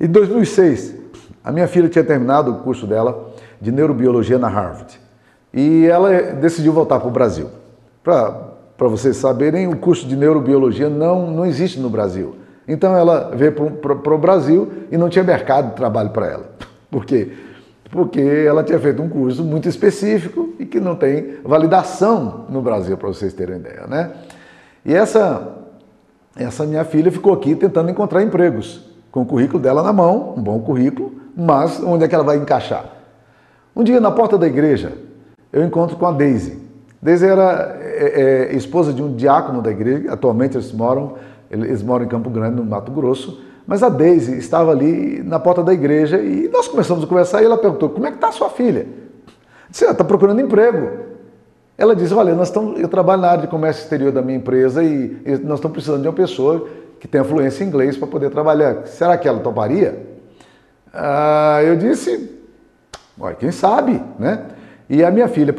Em 0.00 0.06
2006, 0.08 0.94
a 1.42 1.52
minha 1.52 1.68
filha 1.68 1.88
tinha 1.88 2.04
terminado 2.04 2.50
o 2.50 2.58
curso 2.58 2.86
dela 2.86 3.32
de 3.60 3.72
neurobiologia 3.72 4.38
na 4.38 4.48
Harvard. 4.48 5.00
E 5.52 5.86
ela 5.86 6.10
decidiu 6.34 6.72
voltar 6.72 7.00
para 7.00 7.08
o 7.08 7.12
Brasil. 7.12 7.48
Para 8.02 8.88
vocês 8.88 9.16
saberem, 9.16 9.66
o 9.66 9.76
curso 9.76 10.06
de 10.06 10.16
neurobiologia 10.16 10.88
não, 10.88 11.30
não 11.30 11.46
existe 11.46 11.80
no 11.80 11.88
Brasil. 11.88 12.36
Então 12.66 12.94
ela 12.96 13.32
veio 13.34 13.52
para 13.52 14.14
o 14.14 14.18
Brasil 14.18 14.70
e 14.90 14.96
não 14.96 15.08
tinha 15.08 15.24
mercado 15.24 15.70
de 15.70 15.76
trabalho 15.76 16.10
para 16.10 16.26
ela. 16.26 16.50
Por 16.90 17.04
quê? 17.04 17.32
Porque 17.90 18.20
ela 18.20 18.62
tinha 18.62 18.78
feito 18.78 19.00
um 19.02 19.08
curso 19.08 19.42
muito 19.42 19.68
específico 19.68 20.54
e 20.58 20.66
que 20.66 20.78
não 20.78 20.94
tem 20.94 21.36
validação 21.42 22.44
no 22.48 22.60
Brasil, 22.60 22.96
para 22.96 23.08
vocês 23.08 23.32
terem 23.32 23.56
ideia. 23.56 23.86
Né? 23.86 24.10
E 24.84 24.94
essa, 24.94 25.56
essa 26.36 26.66
minha 26.66 26.84
filha 26.84 27.10
ficou 27.10 27.32
aqui 27.32 27.54
tentando 27.54 27.90
encontrar 27.90 28.22
empregos, 28.22 28.84
com 29.10 29.22
o 29.22 29.26
currículo 29.26 29.62
dela 29.62 29.82
na 29.82 29.92
mão, 29.92 30.34
um 30.36 30.42
bom 30.42 30.60
currículo, 30.60 31.12
mas 31.34 31.82
onde 31.82 32.04
é 32.04 32.08
que 32.08 32.14
ela 32.14 32.24
vai 32.24 32.36
encaixar? 32.36 32.84
Um 33.74 33.82
dia, 33.82 34.00
na 34.00 34.10
porta 34.10 34.36
da 34.36 34.46
igreja, 34.46 34.92
eu 35.52 35.64
encontro 35.64 35.96
com 35.96 36.04
a 36.04 36.12
Daisy. 36.12 36.60
Daisy 37.00 37.26
era 37.26 37.78
é, 37.80 38.48
é, 38.50 38.56
esposa 38.56 38.92
de 38.92 39.02
um 39.02 39.14
diácono 39.14 39.62
da 39.62 39.70
igreja, 39.70 40.12
atualmente 40.12 40.56
eles 40.56 40.72
moram, 40.72 41.14
eles 41.50 41.82
moram 41.82 42.04
em 42.04 42.08
Campo 42.08 42.28
Grande, 42.28 42.56
no 42.56 42.64
Mato 42.64 42.90
Grosso, 42.90 43.40
mas 43.68 43.82
a 43.82 43.90
Daisy 43.90 44.38
estava 44.38 44.70
ali 44.70 45.22
na 45.22 45.38
porta 45.38 45.62
da 45.62 45.74
igreja 45.74 46.16
e 46.16 46.48
nós 46.48 46.66
começamos 46.66 47.04
a 47.04 47.06
conversar 47.06 47.42
e 47.42 47.44
ela 47.44 47.58
perguntou, 47.58 47.90
como 47.90 48.06
é 48.06 48.10
que 48.10 48.16
está 48.16 48.28
a 48.28 48.32
sua 48.32 48.48
filha? 48.48 48.80
Eu 48.80 49.34
disse, 49.68 49.84
está 49.84 50.02
procurando 50.02 50.40
emprego. 50.40 50.88
Ela 51.76 51.94
disse, 51.94 52.14
olha, 52.14 52.34
nós 52.34 52.48
estamos, 52.48 52.80
eu 52.80 52.88
trabalho 52.88 53.20
na 53.20 53.28
área 53.28 53.42
de 53.42 53.46
comércio 53.46 53.82
exterior 53.82 54.10
da 54.10 54.22
minha 54.22 54.38
empresa 54.38 54.82
e, 54.82 55.20
nós 55.44 55.58
estamos 55.58 55.72
precisando 55.72 56.00
de 56.00 56.08
uma 56.08 56.14
pessoa 56.14 56.66
que 56.98 57.06
tenha 57.06 57.22
fluência 57.22 57.62
em 57.62 57.66
inglês 57.66 57.94
para 57.94 58.08
poder 58.08 58.30
trabalhar. 58.30 58.86
Será 58.86 59.18
que 59.18 59.28
ela 59.28 59.40
toparia? 59.40 60.02
Ah, 60.90 61.60
eu 61.62 61.76
disse, 61.76 62.40
quem 63.38 63.52
sabe, 63.52 64.02
né? 64.18 64.46
E 64.88 65.04
a 65.04 65.10
minha 65.10 65.28
filha 65.28 65.54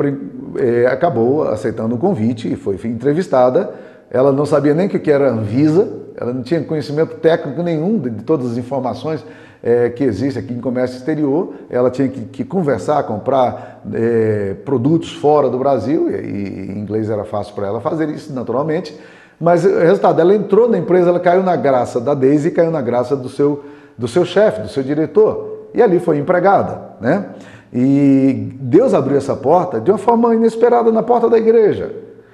é, 0.58 0.88
acabou 0.88 1.44
aceitando 1.44 1.94
o 1.94 2.00
convite 2.00 2.51
e 2.51 2.56
foi 2.56 2.74
entrevistada. 2.86 3.72
Ela 4.10 4.32
não 4.32 4.48
sabia 4.48 4.74
nem 4.74 4.88
o 4.88 4.89
que 4.89 5.12
era 5.12 5.30
Anvisa, 5.30 5.99
ela 6.20 6.34
não 6.34 6.44
tinha 6.44 6.62
conhecimento 6.62 7.16
técnico 7.16 7.64
nenhum 7.64 7.98
de, 7.98 8.12
todas 8.24 8.52
as 8.52 8.58
informações 8.58 9.26
é, 9.64 9.90
que 9.90 10.04
existem 10.04 10.44
aqui 10.44 10.54
em 10.54 10.60
comércio 10.60 10.98
exterior. 10.98 11.54
Ela 11.70 11.90
tinha 11.90 12.10
que, 12.10 12.22
que 12.26 12.44
conversar, 12.44 13.04
comprar 13.04 13.82
é, 13.94 14.56
produtos 14.66 15.14
fora 15.14 15.50
do 15.50 15.58
Brasil, 15.58 16.12
e, 16.12 16.14
e 16.14 16.78
inglês 16.78 17.10
era 17.10 17.24
fácil 17.24 17.56
para 17.56 17.68
ela 17.68 17.80
fazer 17.80 18.10
isso 18.10 18.34
naturalmente. 18.34 19.00
Mas 19.40 19.64
o 19.64 19.80
resultado, 19.80 20.20
ela 20.20 20.36
entrou 20.36 20.68
na 20.68 20.78
empresa, 20.78 21.08
ela 21.08 21.22
caiu 21.22 21.42
na 21.42 21.56
graça 21.56 22.02
da 22.02 22.14
Daisy 22.14 22.52
caiu 22.52 22.70
na 22.70 22.82
graça 22.82 23.16
do 23.16 23.30
seu, 23.30 23.64
do 23.98 24.06
seu 24.06 24.26
chefe, 24.26 24.62
do 24.62 24.68
seu 24.68 24.84
diretor. 24.84 25.70
E 25.74 25.82
ali 25.82 26.00
foi 26.00 26.18
empregada, 26.18 26.82
né? 27.00 27.28
E 27.72 28.52
Deus 28.60 28.94
abriu 28.94 29.16
essa 29.16 29.38
porta 29.38 29.80
de 29.80 29.90
uma 29.90 29.98
forma 29.98 30.36
inesperada 30.36 30.92
na 30.92 31.02
porta 31.02 31.30
da 31.30 31.38
igreja. 31.38 31.94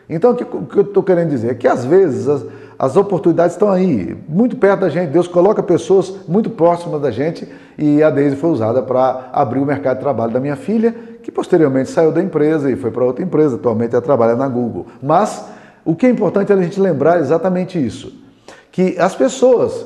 Então, 0.10 0.32
o 0.32 0.66
que 0.66 0.78
eu 0.78 0.84
estou 0.84 1.04
querendo 1.04 1.30
dizer 1.30 1.52
é 1.52 1.54
que 1.54 1.68
às 1.68 1.86
vezes 1.86 2.28
as, 2.78 2.96
oportunidades 2.98 3.56
estão 3.56 3.70
aí, 3.70 4.18
muito 4.28 4.58
perto 4.58 4.82
da 4.82 4.90
gente. 4.90 5.10
Deus 5.10 5.28
coloca 5.28 5.64
pessoas 5.64 6.14
muito 6.28 6.50
próximas 6.50 7.02
da 7.02 7.12
gente 7.12 7.48
e 7.78 8.04
a 8.04 8.10
Deise 8.10 8.36
foi 8.36 8.50
usada 8.50 8.82
para 8.82 9.30
abrir 9.32 9.60
o 9.60 9.66
mercado 9.66 9.98
de 9.98 10.04
trabalho 10.04 10.32
da 10.32 10.40
minha 10.40 10.56
filha, 10.56 10.94
que 11.24 11.32
posteriormente 11.32 11.90
saiu 11.90 12.12
da 12.12 12.22
empresa 12.22 12.70
e 12.70 12.76
foi 12.76 12.92
para 12.92 13.04
outra 13.04 13.24
empresa. 13.24 13.56
Atualmente 13.56 13.94
ela 13.94 14.02
trabalha 14.02 14.36
na 14.36 14.48
Google. 14.48 14.88
Mas 15.02 15.46
o 15.84 15.96
que 15.96 16.06
é 16.06 16.10
importante 16.10 16.52
é 16.52 16.56
a 16.56 16.62
gente 16.62 16.80
lembrar 16.80 17.20
exatamente 17.20 17.84
isso: 17.84 18.14
que 18.72 18.98
as 19.00 19.16
pessoas 19.16 19.86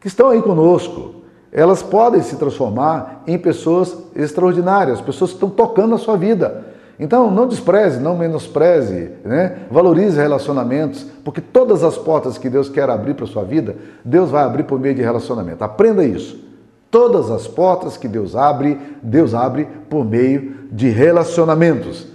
que 0.00 0.06
estão 0.06 0.30
aí 0.30 0.42
conosco, 0.42 1.16
elas 1.50 1.82
podem 1.82 2.22
se 2.22 2.36
transformar 2.36 3.22
em 3.26 3.38
pessoas 3.38 3.96
extraordinárias, 4.14 5.00
pessoas 5.00 5.30
que 5.30 5.36
estão 5.36 5.50
tocando 5.50 5.94
a 5.94 5.98
sua 5.98 6.16
vida. 6.16 6.75
Então, 6.98 7.30
não 7.30 7.46
despreze, 7.46 8.00
não 8.00 8.16
menospreze, 8.16 9.10
né? 9.24 9.58
valorize 9.70 10.16
relacionamentos, 10.16 11.06
porque 11.24 11.40
todas 11.40 11.84
as 11.84 11.98
portas 11.98 12.38
que 12.38 12.48
Deus 12.48 12.68
quer 12.68 12.88
abrir 12.88 13.14
para 13.14 13.26
sua 13.26 13.44
vida, 13.44 13.76
Deus 14.04 14.30
vai 14.30 14.44
abrir 14.44 14.64
por 14.64 14.80
meio 14.80 14.94
de 14.94 15.02
relacionamento. 15.02 15.62
Aprenda 15.62 16.04
isso. 16.04 16.44
Todas 16.90 17.30
as 17.30 17.46
portas 17.46 17.96
que 17.96 18.08
Deus 18.08 18.34
abre, 18.34 18.78
Deus 19.02 19.34
abre 19.34 19.68
por 19.90 20.04
meio 20.04 20.54
de 20.72 20.88
relacionamentos. 20.88 22.06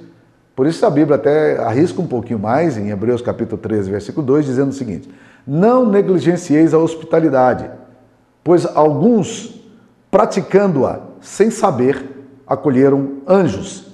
Por 0.55 0.65
isso 0.65 0.85
a 0.85 0.89
Bíblia 0.89 1.15
até 1.15 1.59
arrisca 1.59 2.01
um 2.01 2.07
pouquinho 2.07 2.39
mais, 2.39 2.77
em 2.77 2.89
Hebreus 2.89 3.21
capítulo 3.21 3.61
13, 3.61 3.91
versículo 3.91 4.25
2, 4.25 4.45
dizendo 4.45 4.69
o 4.69 4.73
seguinte: 4.73 5.09
Não 5.45 5.85
negligencieis 5.85 6.73
a 6.73 6.77
hospitalidade 6.77 7.69
pois 8.43 8.65
alguns, 8.65 9.59
praticando-a 10.09 10.99
sem 11.19 11.51
saber, 11.51 12.25
acolheram 12.45 13.21
anjos. 13.27 13.90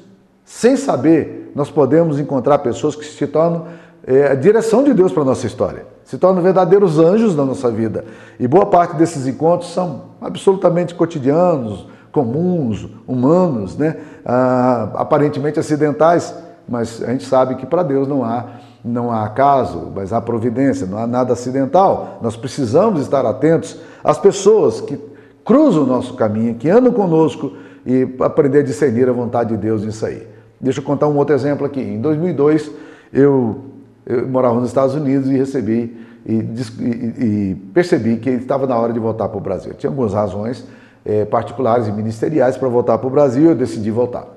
Sem 0.48 0.78
saber, 0.78 1.52
nós 1.54 1.70
podemos 1.70 2.18
encontrar 2.18 2.60
pessoas 2.60 2.96
que 2.96 3.04
se 3.04 3.28
tornam 3.28 3.68
é, 4.06 4.32
a 4.32 4.34
direção 4.34 4.82
de 4.82 4.94
Deus 4.94 5.12
para 5.12 5.24
a 5.24 5.26
nossa 5.26 5.46
história, 5.46 5.86
se 6.06 6.18
tornam 6.18 6.42
verdadeiros 6.42 6.98
anjos 6.98 7.36
na 7.36 7.44
nossa 7.44 7.70
vida. 7.70 8.06
E 8.40 8.48
boa 8.48 8.66
parte 8.66 8.96
desses 8.96 9.28
encontros 9.28 9.74
são 9.74 10.04
absolutamente 10.22 10.96
cotidianos, 10.96 11.86
comuns, 12.14 12.88
humanos, 13.06 13.76
né? 13.76 13.98
Ah, 14.26 14.90
aparentemente 14.96 15.60
acidentais, 15.60 16.34
mas 16.68 17.04
a 17.04 17.12
gente 17.12 17.26
sabe 17.26 17.56
que 17.56 17.66
para 17.66 17.84
Deus 17.84 18.08
não 18.08 18.24
há 18.24 18.46
não 18.86 19.12
há 19.12 19.26
acaso, 19.26 19.92
mas 19.94 20.14
há 20.14 20.22
providência, 20.22 20.88
não 20.88 20.98
há 20.98 21.06
nada 21.06 21.34
acidental. 21.34 22.20
Nós 22.22 22.38
precisamos 22.38 23.02
estar 23.02 23.26
atentos 23.26 23.78
às 24.02 24.18
pessoas 24.18 24.80
que 24.80 24.98
cruzam 25.44 25.84
o 25.84 25.86
nosso 25.86 26.14
caminho, 26.14 26.56
que 26.56 26.70
andam 26.70 26.94
conosco 26.94 27.52
e 27.86 28.16
aprender 28.22 28.60
a 28.60 28.64
discernir 28.64 29.10
a 29.10 29.12
vontade 29.12 29.50
de 29.50 29.58
Deus 29.58 29.84
nisso 29.84 30.06
aí. 30.06 30.37
Deixa 30.60 30.80
eu 30.80 30.84
contar 30.84 31.08
um 31.08 31.18
outro 31.18 31.36
exemplo 31.36 31.66
aqui. 31.66 31.82
Em 31.82 32.02
2002, 32.02 32.72
eu, 33.14 33.66
eu 34.06 34.28
morava 34.28 34.60
nos 34.60 34.70
Estados 34.70 34.96
Unidos 34.96 35.30
e 35.30 35.38
recebi 35.38 35.98
e, 36.26 36.34
e, 36.34 37.24
e 37.26 37.56
percebi 37.74 38.18
que 38.18 38.30
estava 38.30 38.66
na 38.68 38.78
hora 38.78 38.92
de 38.92 39.00
voltar 39.00 39.30
para 39.30 39.38
o 39.38 39.42
Brasil. 39.42 39.74
Tinha 39.74 39.90
algumas 39.90 40.14
razões 40.14 40.66
é, 41.06 41.26
particulares 41.26 41.88
e 41.88 41.92
ministeriais 41.92 42.58
para 42.58 42.68
voltar 42.68 42.98
para 42.98 43.08
o 43.08 43.10
Brasil 43.10 43.50
eu 43.50 43.56
decidi 43.56 43.92
voltar. 43.92 44.28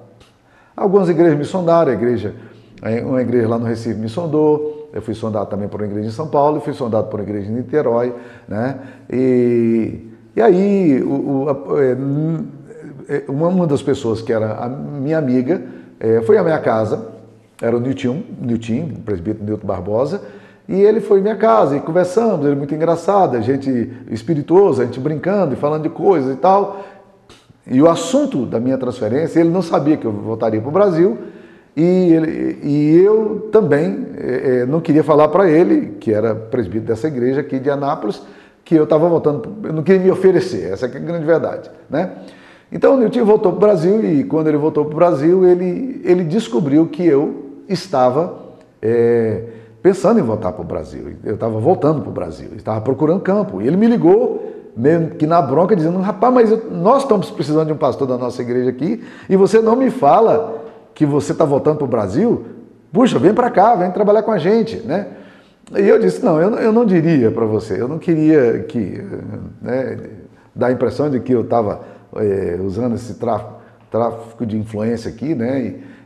Algumas 0.77 1.09
igrejas 1.09 1.37
me 1.37 1.45
sondaram, 1.45 1.91
a 1.91 1.95
igreja 1.95 2.35
uma 3.05 3.21
igreja 3.21 3.47
lá 3.47 3.59
no 3.59 3.67
Recife 3.67 3.99
me 3.99 4.09
sondou, 4.09 4.89
eu 4.93 5.03
fui 5.03 5.15
sondado 5.15 5.51
também 5.51 5.69
por 5.69 5.81
uma 5.81 5.87
igreja 5.87 6.09
em 6.09 6.13
São 6.13 6.27
Paulo, 6.27 6.61
fui 6.61 6.73
sondado 6.73 7.09
por 7.09 7.21
uma 7.21 7.29
igreja 7.29 7.51
em 7.51 7.55
Niterói, 7.55 8.15
né? 8.49 8.79
E, 9.11 10.09
e 10.35 10.41
aí, 10.41 11.03
o, 11.03 11.45
o, 11.45 11.49
a, 11.51 11.57
é, 13.09 13.25
uma, 13.29 13.49
uma 13.49 13.67
das 13.67 13.83
pessoas 13.83 14.23
que 14.23 14.33
era 14.33 14.67
minha 14.69 15.19
amiga 15.19 15.63
é, 16.01 16.23
foi 16.23 16.39
à 16.39 16.43
minha 16.43 16.59
casa, 16.59 17.09
era 17.61 17.77
o 17.77 17.81
Nilton, 17.81 18.23
Nilton, 18.41 18.89
o 18.97 19.01
presbítero 19.03 19.45
Nilton 19.45 19.67
Barbosa, 19.67 20.23
e 20.67 20.81
ele 20.81 21.01
foi 21.01 21.19
à 21.19 21.23
minha 21.23 21.37
casa 21.37 21.77
e 21.77 21.81
conversamos, 21.81 22.47
ele 22.47 22.55
muito 22.55 22.75
engraçado, 22.75 23.37
a 23.37 23.41
gente 23.41 23.93
espirituoso, 24.11 24.81
a 24.81 24.85
gente 24.87 24.99
brincando 24.99 25.53
e 25.53 25.57
falando 25.57 25.83
de 25.83 25.91
coisas 25.91 26.33
e 26.33 26.37
tal. 26.37 26.85
E 27.67 27.83
o 27.83 27.89
assunto 27.89 28.47
da 28.47 28.59
minha 28.59 28.79
transferência, 28.79 29.41
ele 29.41 29.51
não 29.51 29.63
sabia 29.63 29.97
que 29.97 30.07
eu 30.07 30.13
voltaria 30.13 30.61
para 30.61 30.69
o 30.69 30.73
Brasil, 30.73 31.19
e, 31.77 31.83
ele, 31.83 32.59
e 32.63 32.97
eu 32.99 33.49
também 33.53 34.07
é, 34.17 34.67
não 34.67 34.81
queria 34.81 35.05
falar 35.05 35.29
para 35.29 35.49
ele, 35.49 35.97
que 36.01 36.13
era 36.13 36.35
presbítero 36.35 36.87
dessa 36.87 37.09
igreja 37.09 37.41
aqui 37.41 37.59
de 37.59 37.71
Anápolis, 37.71 38.23
que 38.65 38.75
eu 38.75 38.85
estava 38.85 39.09
voltando, 39.09 39.57
eu 39.65 39.73
não 39.73 39.83
queria 39.83 40.01
me 40.01 40.11
oferecer, 40.11 40.73
essa 40.73 40.87
é 40.87 40.89
a 40.89 40.99
grande 40.99 41.25
verdade. 41.25 41.71
Né? 41.89 42.11
Então 42.73 42.95
o 42.95 42.99
Nilton 42.99 43.25
voltou 43.25 43.53
para 43.53 43.57
o 43.57 43.61
Brasil 43.61 44.05
e 44.05 44.25
quando 44.25 44.47
ele 44.47 44.57
voltou 44.57 44.85
para 44.85 44.93
o 44.93 44.97
Brasil, 44.97 45.45
ele, 45.45 46.01
ele 46.05 46.25
descobriu 46.25 46.87
que 46.87 47.05
eu 47.05 47.47
estava 47.69 48.39
é, 48.81 49.43
pensando 49.83 50.21
em 50.21 50.23
voltar 50.23 50.53
para 50.53 50.63
o 50.63 50.65
Brasil. 50.65 51.15
Eu 51.25 51.35
estava 51.35 51.59
voltando 51.59 52.01
para 52.01 52.11
o 52.11 52.13
Brasil, 52.13 52.49
estava 52.57 52.81
procurando 52.81 53.21
campo. 53.21 53.61
E 53.61 53.67
ele 53.67 53.77
me 53.77 53.87
ligou, 53.87 54.53
meio 54.77 55.11
que 55.11 55.27
na 55.27 55.43
bronca, 55.43 55.75
dizendo, 55.75 55.99
rapaz, 55.99 56.33
mas 56.33 56.51
eu, 56.51 56.71
nós 56.71 57.03
estamos 57.03 57.31
precisando 57.31 57.67
de 57.67 57.73
um 57.73 57.77
pastor 57.77 58.07
da 58.07 58.17
nossa 58.17 58.41
igreja 58.41 58.71
aqui 58.71 59.03
e 59.29 59.37
você 59.37 59.61
não 59.61 59.75
me 59.75 59.91
fala 59.91 60.63
que 60.95 61.05
você 61.05 61.33
está 61.33 61.45
voltando 61.45 61.79
para 61.79 61.85
o 61.85 61.89
Brasil, 61.89 62.45
puxa, 62.93 63.19
vem 63.19 63.35
para 63.35 63.51
cá, 63.51 63.75
vem 63.75 63.91
trabalhar 63.91 64.23
com 64.23 64.31
a 64.31 64.39
gente, 64.39 64.77
né? 64.79 65.07
E 65.77 65.89
eu 65.89 66.01
disse, 66.01 66.25
não, 66.25 66.41
eu, 66.41 66.51
eu 66.57 66.73
não 66.73 66.85
diria 66.85 67.31
para 67.31 67.47
você, 67.47 67.81
eu 67.81 67.87
não 67.87 67.99
queria 67.99 68.65
que, 68.65 69.01
né, 69.63 69.99
dar 70.55 70.67
a 70.67 70.73
impressão 70.73 71.09
de 71.09 71.21
que 71.21 71.33
eu 71.33 71.43
estava 71.43 71.81
é, 72.17 72.59
usando 72.63 72.95
esse 72.95 73.15
tráfico, 73.15 73.55
tráfico, 73.91 74.47
de 74.47 74.57
influência 74.57 75.11
aqui, 75.11 75.35
né? 75.35 75.61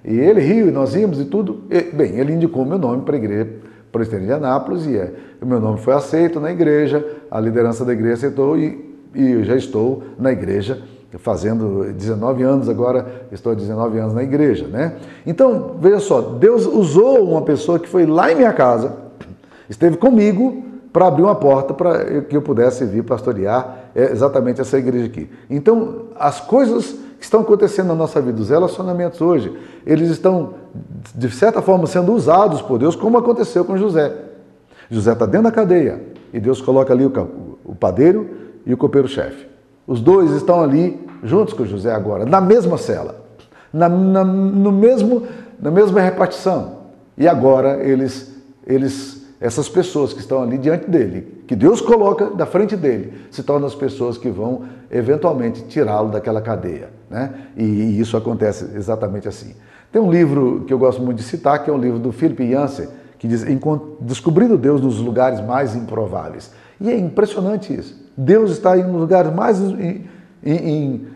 E, 0.05 0.13
e, 0.13 0.21
ele 0.21 0.41
riu, 0.41 0.69
e 0.69 0.71
nós 0.71 0.95
íamos 0.95 1.21
e 1.21 1.25
tudo. 1.25 1.65
E, 1.71 1.83
bem, 1.95 2.19
ele 2.19 2.33
indicou 2.33 2.65
meu 2.65 2.79
nome 2.79 3.03
para 3.03 3.17
a 3.17 3.19
igreja 3.19 3.49
presbiteriana 3.91 4.41
de 4.41 4.45
Anápolis 4.45 4.87
e 4.87 4.97
é, 4.97 5.13
o 5.41 5.47
meu 5.47 5.61
nome 5.61 5.79
foi 5.79 5.95
aceito 5.95 6.41
na 6.41 6.51
igreja, 6.51 7.07
a 7.31 7.39
liderança 7.39 7.85
da 7.85 7.93
igreja 7.93 8.15
aceitou 8.15 8.59
e, 8.59 8.93
e 9.15 9.31
eu 9.31 9.45
já 9.45 9.55
estou 9.55 10.03
na 10.19 10.33
igreja 10.33 10.83
fazendo 11.19 11.93
19 11.93 12.43
anos 12.43 12.69
agora, 12.69 13.27
estou 13.31 13.53
há 13.53 13.55
19 13.55 13.99
anos 13.99 14.15
na 14.15 14.23
igreja, 14.25 14.67
né? 14.67 14.97
Então, 15.25 15.77
veja 15.81 16.01
só, 16.01 16.21
Deus 16.21 16.67
usou 16.67 17.31
uma 17.31 17.43
pessoa 17.43 17.79
que 17.79 17.89
foi 17.89 18.05
lá 18.05 18.33
em 18.33 18.35
minha 18.35 18.53
casa, 18.53 18.97
esteve 19.69 19.97
comigo 19.97 20.65
para 20.95 21.09
abrir 21.09 21.25
uma 21.25 21.35
porta 21.35 21.75
para 21.75 22.23
que 22.23 22.37
eu 22.37 22.41
pudesse 22.41 22.85
vir 22.85 23.03
pastorear 23.03 23.91
exatamente 23.97 24.61
essa 24.61 24.79
igreja 24.79 25.07
aqui. 25.07 25.29
Então, 25.51 26.05
as 26.15 26.41
coisas 26.41 26.93
que 27.19 27.25
estão 27.25 27.41
acontecendo 27.41 27.89
na 27.89 27.97
nossa 27.97 28.21
vida, 28.21 28.41
os 28.41 28.49
relacionamentos 28.49 29.21
hoje, 29.21 29.53
eles 29.85 30.09
estão, 30.09 30.55
de 31.13 31.29
certa 31.33 31.61
forma, 31.61 31.89
sendo 31.89 32.13
usados 32.13 32.63
por 32.63 32.79
Deus, 32.79 32.95
como 32.95 33.19
aconteceu 33.19 33.65
com 33.65 33.77
José. 33.77 34.15
José 34.89 35.15
está 35.15 35.27
dentro 35.27 35.49
da 35.49 35.51
cadeia 35.51 36.01
e 36.33 36.39
Deus 36.39 36.61
coloca 36.61 36.93
ali 36.93 37.05
o 37.05 37.75
padeiro 37.75 38.31
e 38.65 38.73
o 38.73 38.77
copeiro-chefe. 38.77 39.49
Os 39.89 40.01
dois 40.01 40.31
estão 40.31 40.63
ali 40.63 41.05
juntos 41.25 41.55
com 41.55 41.65
José 41.65 41.93
agora, 41.93 42.25
na 42.25 42.41
mesma 42.41 42.79
cela, 42.79 43.17
na, 43.73 43.89
na, 43.89 44.23
no 44.23 44.71
mesmo, 44.71 45.27
na 45.59 45.73
mesma 45.73 46.01
repartição. 46.01 46.85
E 47.19 47.27
agora 47.27 47.83
eles, 47.83 48.33
eles, 48.65 49.24
essas 49.41 49.69
pessoas 49.69 50.13
que 50.13 50.21
estão 50.21 50.43
ali 50.43 50.57
diante 50.59 50.89
dele, 50.89 51.43
que 51.47 51.55
Deus 51.55 51.81
coloca 51.81 52.31
da 52.31 52.47
frente 52.47 52.77
dele, 52.77 53.13
se 53.31 53.43
tornam 53.43 53.67
as 53.67 53.75
pessoas 53.75 54.17
que 54.17 54.31
vão 54.31 54.63
eventualmente 54.91 55.63
tirá-lo 55.65 56.11
daquela 56.11 56.41
cadeia. 56.41 56.91
Né? 57.11 57.33
E, 57.57 57.65
e, 57.65 58.01
isso 58.01 58.17
acontece 58.17 58.71
exatamente 58.75 59.29
assim. 59.29 59.55
Tem 59.93 60.01
um 60.01 60.11
livro 60.11 60.65
que 60.67 60.73
eu 60.73 60.79
gosto 60.79 61.03
muito 61.03 61.19
de 61.19 61.25
citar, 61.25 61.63
que 61.63 61.71
é 61.71 61.73
um 61.73 61.79
livro 61.79 61.99
do 61.99 62.11
Philip 62.13 62.43
Yancey, 62.43 62.89
que 63.19 63.29
diz 63.29 63.45
Descobrindo 64.01 64.57
Deus 64.57 64.81
nos 64.81 64.99
lugares 64.99 65.41
mais 65.41 65.75
improváveis. 65.75 66.53
E 66.81 66.91
é 66.91 66.99
impressionante 66.99 67.75
isso. 67.75 68.03
Deus 68.17 68.51
está 68.51 68.77
em 68.77 68.91
lugares 68.91 69.33
mais 69.33 69.59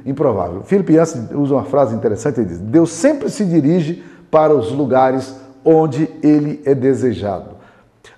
improváveis. 0.07 0.67
Philip 0.67 0.93
Yancey 0.93 1.23
usa 1.35 1.55
uma 1.55 1.65
frase 1.65 1.95
interessante, 1.95 2.41
ele 2.41 2.49
diz, 2.49 2.59
Deus 2.59 2.91
sempre 2.91 3.29
se 3.31 3.45
dirige 3.45 4.03
para 4.31 4.55
os 4.55 4.73
lugares 4.73 5.35
onde 5.65 6.09
ele 6.23 6.63
é 6.65 6.75
desejado. 6.75 7.58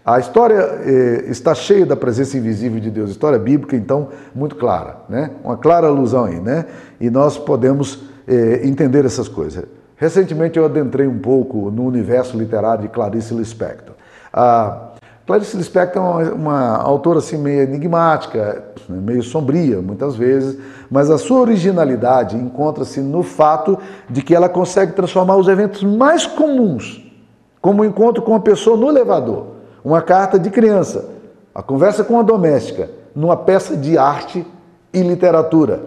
A 0.05 0.19
história 0.19 0.57
eh, 0.57 1.25
está 1.29 1.55
cheia 1.55 1.85
da 1.85 1.95
presença 1.97 2.37
invisível 2.37 2.81
de 2.81 2.91
Deus, 2.91 3.11
história 3.11 3.39
bíblica, 3.39 3.77
então, 3.77 4.09
muito 4.35 4.57
clara, 4.57 4.97
né? 5.09 5.31
uma 5.45 5.57
clara 5.57 5.87
alusão 5.87 6.25
aí, 6.25 6.41
né? 6.41 6.67
e 7.01 7.11
nós 7.11 7.37
podemos 7.37 8.03
eh, 8.27 8.61
entender 8.65 9.05
essas 9.05 9.29
coisas. 9.29 9.65
Recentemente 9.97 10.59
eu 10.59 10.65
adentrei 10.65 11.07
um 11.07 11.19
pouco 11.19 11.71
no 11.71 11.85
universo 11.85 12.37
literário 12.39 12.83
de 12.83 12.89
Clarice 12.89 13.35
Lispector. 13.35 13.95
A 14.33 14.91
Clarice 15.27 15.57
Lispector 15.57 16.03
é 16.03 16.05
uma, 16.05 16.33
uma 16.33 16.77
autora 16.79 17.19
assim, 17.19 17.37
meio 17.37 17.61
enigmática, 17.63 18.65
meio 18.89 19.23
sombria 19.23 19.81
muitas 19.81 20.17
vezes, 20.17 20.59
mas 20.91 21.11
a 21.11 21.19
sua 21.19 21.41
originalidade 21.41 22.37
encontra-se 22.37 23.01
no 23.01 23.23
fato 23.23 23.79
de 24.09 24.23
que 24.23 24.35
ela 24.35 24.49
consegue 24.49 24.93
transformar 24.93 25.37
os 25.37 25.47
eventos 25.47 25.85
mais 25.85 26.27
comuns, 26.27 27.07
como 27.61 27.83
o 27.83 27.85
encontro 27.85 28.23
com 28.23 28.33
uma 28.33 28.41
pessoa 28.41 28.77
no 28.77 28.89
elevador, 28.89 29.60
uma 29.85 30.03
carta 30.03 30.39
de 30.39 30.51
criança, 30.51 31.09
a 31.55 31.63
conversa 31.63 32.05
com 32.05 32.19
a 32.19 32.23
doméstica, 32.23 32.91
numa 33.15 33.37
peça 33.37 33.77
de 33.77 33.99
arte 33.99 34.47
e 34.93 35.01
literatura. 35.03 35.83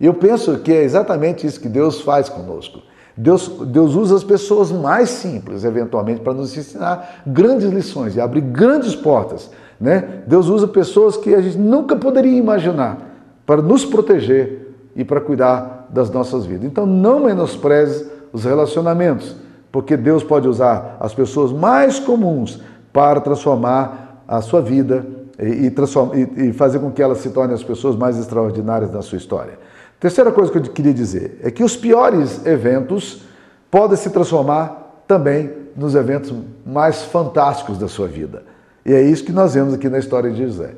Eu 0.00 0.14
penso 0.14 0.58
que 0.58 0.72
é 0.72 0.82
exatamente 0.82 1.46
isso 1.46 1.60
que 1.60 1.68
Deus 1.68 2.00
faz 2.00 2.28
conosco. 2.28 2.80
Deus, 3.16 3.48
Deus 3.66 3.94
usa 3.94 4.16
as 4.16 4.24
pessoas 4.24 4.72
mais 4.72 5.10
simples, 5.10 5.64
eventualmente, 5.64 6.20
para 6.20 6.32
nos 6.32 6.56
ensinar 6.56 7.22
grandes 7.26 7.70
lições 7.70 8.16
e 8.16 8.20
abrir 8.20 8.40
grandes 8.40 8.94
portas. 8.94 9.50
Né? 9.78 10.22
Deus 10.26 10.48
usa 10.48 10.66
pessoas 10.66 11.16
que 11.16 11.34
a 11.34 11.40
gente 11.40 11.58
nunca 11.58 11.96
poderia 11.96 12.36
imaginar 12.36 12.98
para 13.44 13.60
nos 13.60 13.84
proteger 13.84 14.74
e 14.96 15.04
para 15.04 15.20
cuidar 15.20 15.88
das 15.90 16.10
nossas 16.10 16.46
vidas. 16.46 16.64
Então, 16.64 16.86
não 16.86 17.20
menospreze 17.20 18.10
os 18.32 18.44
relacionamentos, 18.44 19.36
porque 19.70 19.96
Deus 19.96 20.22
pode 20.22 20.48
usar 20.48 20.96
as 21.00 21.14
pessoas 21.14 21.52
mais 21.52 21.98
comuns 21.98 22.60
para 22.92 23.20
transformar 23.20 24.22
a 24.26 24.40
sua 24.40 24.60
vida 24.60 25.06
e, 25.38 25.66
e, 25.66 26.48
e 26.48 26.52
fazer 26.52 26.78
com 26.78 26.90
que 26.90 27.02
elas 27.02 27.18
se 27.18 27.30
tornem 27.30 27.54
as 27.54 27.62
pessoas 27.62 27.96
mais 27.96 28.18
extraordinárias 28.18 28.90
da 28.90 29.02
sua 29.02 29.18
história. 29.18 29.58
Terceira 29.98 30.32
coisa 30.32 30.50
que 30.50 30.58
eu 30.58 30.62
queria 30.62 30.94
dizer 30.94 31.38
é 31.42 31.50
que 31.50 31.62
os 31.62 31.76
piores 31.76 32.44
eventos 32.46 33.22
podem 33.70 33.96
se 33.96 34.10
transformar 34.10 35.02
também 35.06 35.50
nos 35.76 35.94
eventos 35.94 36.32
mais 36.64 37.02
fantásticos 37.02 37.78
da 37.78 37.88
sua 37.88 38.08
vida. 38.08 38.42
E 38.84 38.92
é 38.92 39.02
isso 39.02 39.24
que 39.24 39.32
nós 39.32 39.54
vemos 39.54 39.74
aqui 39.74 39.88
na 39.88 39.98
história 39.98 40.30
de 40.30 40.42
José. 40.44 40.70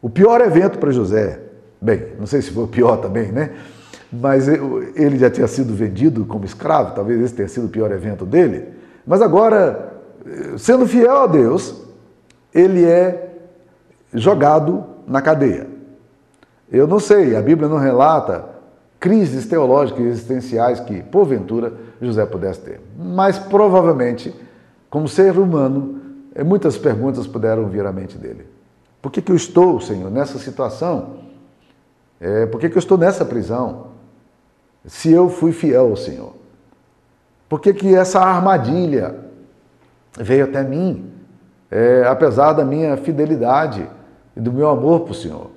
O 0.00 0.10
pior 0.10 0.40
evento 0.40 0.78
para 0.78 0.90
José, 0.90 1.40
bem, 1.80 2.08
não 2.18 2.26
sei 2.26 2.42
se 2.42 2.50
foi 2.50 2.64
o 2.64 2.68
pior 2.68 2.98
também, 2.98 3.32
né? 3.32 3.50
Mas 4.12 4.46
ele 4.46 5.18
já 5.18 5.30
tinha 5.30 5.48
sido 5.48 5.74
vendido 5.74 6.24
como 6.26 6.44
escravo, 6.44 6.94
talvez 6.94 7.20
esse 7.20 7.34
tenha 7.34 7.48
sido 7.48 7.66
o 7.66 7.70
pior 7.70 7.90
evento 7.90 8.26
dele. 8.26 8.68
Mas 9.06 9.22
agora, 9.22 9.93
sendo 10.58 10.86
fiel 10.86 11.16
a 11.16 11.26
Deus, 11.26 11.82
ele 12.52 12.84
é 12.84 13.34
jogado 14.12 14.84
na 15.06 15.20
cadeia. 15.20 15.66
Eu 16.70 16.86
não 16.86 16.98
sei, 16.98 17.36
a 17.36 17.42
Bíblia 17.42 17.68
não 17.68 17.78
relata 17.78 18.54
crises 18.98 19.46
teológicas 19.46 20.02
e 20.02 20.08
existenciais 20.08 20.80
que, 20.80 21.02
porventura, 21.02 21.72
José 22.00 22.24
pudesse 22.24 22.60
ter. 22.60 22.80
Mas 22.98 23.38
provavelmente, 23.38 24.34
como 24.88 25.06
ser 25.08 25.38
humano, 25.38 26.00
eh, 26.34 26.42
muitas 26.42 26.78
perguntas 26.78 27.26
puderam 27.26 27.68
vir 27.68 27.84
à 27.84 27.92
mente 27.92 28.16
dele. 28.16 28.46
Por 29.02 29.12
que, 29.12 29.20
que 29.20 29.30
eu 29.30 29.36
estou, 29.36 29.80
Senhor, 29.80 30.10
nessa 30.10 30.38
situação? 30.38 31.16
É, 32.18 32.46
por 32.46 32.58
que, 32.58 32.70
que 32.70 32.76
eu 32.76 32.80
estou 32.80 32.96
nessa 32.96 33.24
prisão? 33.24 33.88
Se 34.86 35.12
eu 35.12 35.28
fui 35.28 35.52
fiel 35.52 35.90
ao 35.90 35.96
Senhor? 35.96 36.32
Por 37.48 37.60
que, 37.60 37.74
que 37.74 37.94
essa 37.94 38.20
armadilha 38.20 39.23
veio 40.18 40.44
até 40.44 40.62
mim? 40.62 41.10
É, 41.70 42.04
apesar 42.06 42.52
da 42.52 42.64
minha 42.64 42.96
fidelidade 42.96 43.88
e 44.36 44.40
do 44.40 44.52
meu 44.52 44.68
amor 44.68 45.02
o 45.08 45.14
Senhor. 45.14 45.50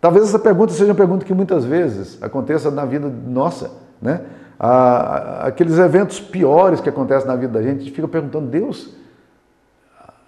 Talvez 0.00 0.28
essa 0.28 0.38
pergunta 0.38 0.72
seja 0.72 0.86
uma 0.86 0.94
pergunta 0.94 1.24
que 1.24 1.34
muitas 1.34 1.64
vezes 1.64 2.22
aconteça 2.22 2.70
na 2.70 2.84
vida 2.84 3.08
nossa, 3.08 3.70
né? 4.00 4.20
aqueles 5.40 5.78
eventos 5.78 6.20
piores 6.20 6.80
que 6.80 6.88
acontecem 6.88 7.26
na 7.26 7.36
vida 7.36 7.52
da 7.52 7.62
gente, 7.62 7.80
a 7.80 7.84
gente 7.84 7.92
fica 7.92 8.08
perguntando, 8.08 8.46
Deus, 8.48 8.94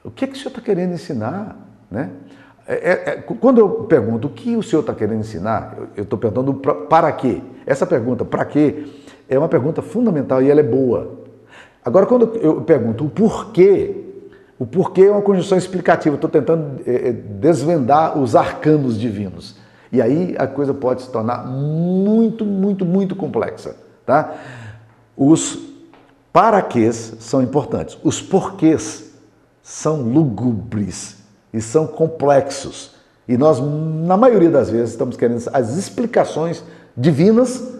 o 0.05 0.11
que, 0.11 0.25
é 0.25 0.29
que 0.29 0.35
o 0.35 0.37
Senhor 0.37 0.51
está 0.51 0.61
querendo 0.61 0.93
ensinar? 0.93 1.57
Né? 1.91 2.11
É, 2.67 2.75
é, 2.75 3.11
é, 3.11 3.17
quando 3.17 3.59
eu 3.59 3.69
pergunto 3.85 4.29
o 4.29 4.31
que 4.31 4.57
o 4.57 4.63
Senhor 4.63 4.81
está 4.81 4.95
querendo 4.95 5.21
ensinar, 5.21 5.77
eu 5.97 6.03
estou 6.03 6.19
perguntando 6.19 6.55
pra, 6.55 6.75
para 6.75 7.13
quê? 7.13 7.43
Essa 7.65 7.87
pergunta, 7.87 8.25
para 8.25 8.45
quê, 8.45 8.87
é 9.29 9.39
uma 9.39 9.49
pergunta 9.49 9.81
fundamental 9.81 10.43
e 10.43 10.51
ela 10.51 10.61
é 10.61 10.65
boa. 10.65 11.28
Agora, 11.89 12.05
quando 12.05 12.37
eu 12.37 12.61
pergunto 12.61 13.07
o 13.07 13.09
porquê, 13.09 14.05
o 14.59 14.67
porquê 14.67 15.05
é 15.05 15.11
uma 15.11 15.23
conjunção 15.23 15.57
explicativa, 15.57 16.17
estou 16.17 16.29
tentando 16.29 16.83
é, 16.87 17.13
desvendar 17.13 18.19
os 18.19 18.37
arcanos 18.37 19.01
divinos. 19.01 19.57
E 19.91 20.03
aí 20.03 20.37
a 20.39 20.47
coisa 20.47 20.75
pode 20.75 21.01
se 21.01 21.11
tornar 21.11 21.47
muito, 21.47 22.45
muito, 22.45 22.85
muito 22.85 23.17
complexa. 23.17 23.75
Tá? 24.05 24.35
Os 25.17 25.59
paraquês 26.31 27.15
são 27.21 27.41
importantes, 27.41 27.97
os 28.05 28.21
porquês 28.21 29.15
são 29.63 30.03
lúgubres 30.03 31.17
e 31.55 31.63
são 31.63 31.87
complexos. 31.87 32.97
E 33.27 33.39
nós, 33.39 33.59
na 34.07 34.19
maioria 34.19 34.51
das 34.51 34.69
vezes, 34.69 34.91
estamos 34.91 35.17
querendo 35.17 35.43
as 35.55 35.75
explicações 35.79 36.63
divinas 36.95 37.79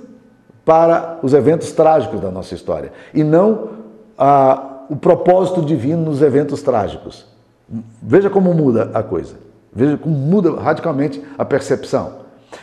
para 0.65 1.19
os 1.23 1.35
eventos 1.35 1.73
trágicos 1.73 2.23
da 2.23 2.31
nossa 2.31 2.55
história 2.55 2.91
e 3.13 3.23
não 3.23 3.77
ah, 4.19 4.85
o 4.91 4.97
propósito 4.97 5.63
divino 5.63 6.05
nos 6.05 6.21
eventos 6.23 6.63
trágicos. 6.63 7.27
Veja 8.03 8.29
como 8.29 8.53
muda 8.53 8.91
a 8.95 9.03
coisa. 9.03 9.37
Veja 9.73 9.97
como 9.97 10.15
muda 10.15 10.59
radicalmente 10.61 11.23
a 11.37 11.45
percepção. 11.45 12.19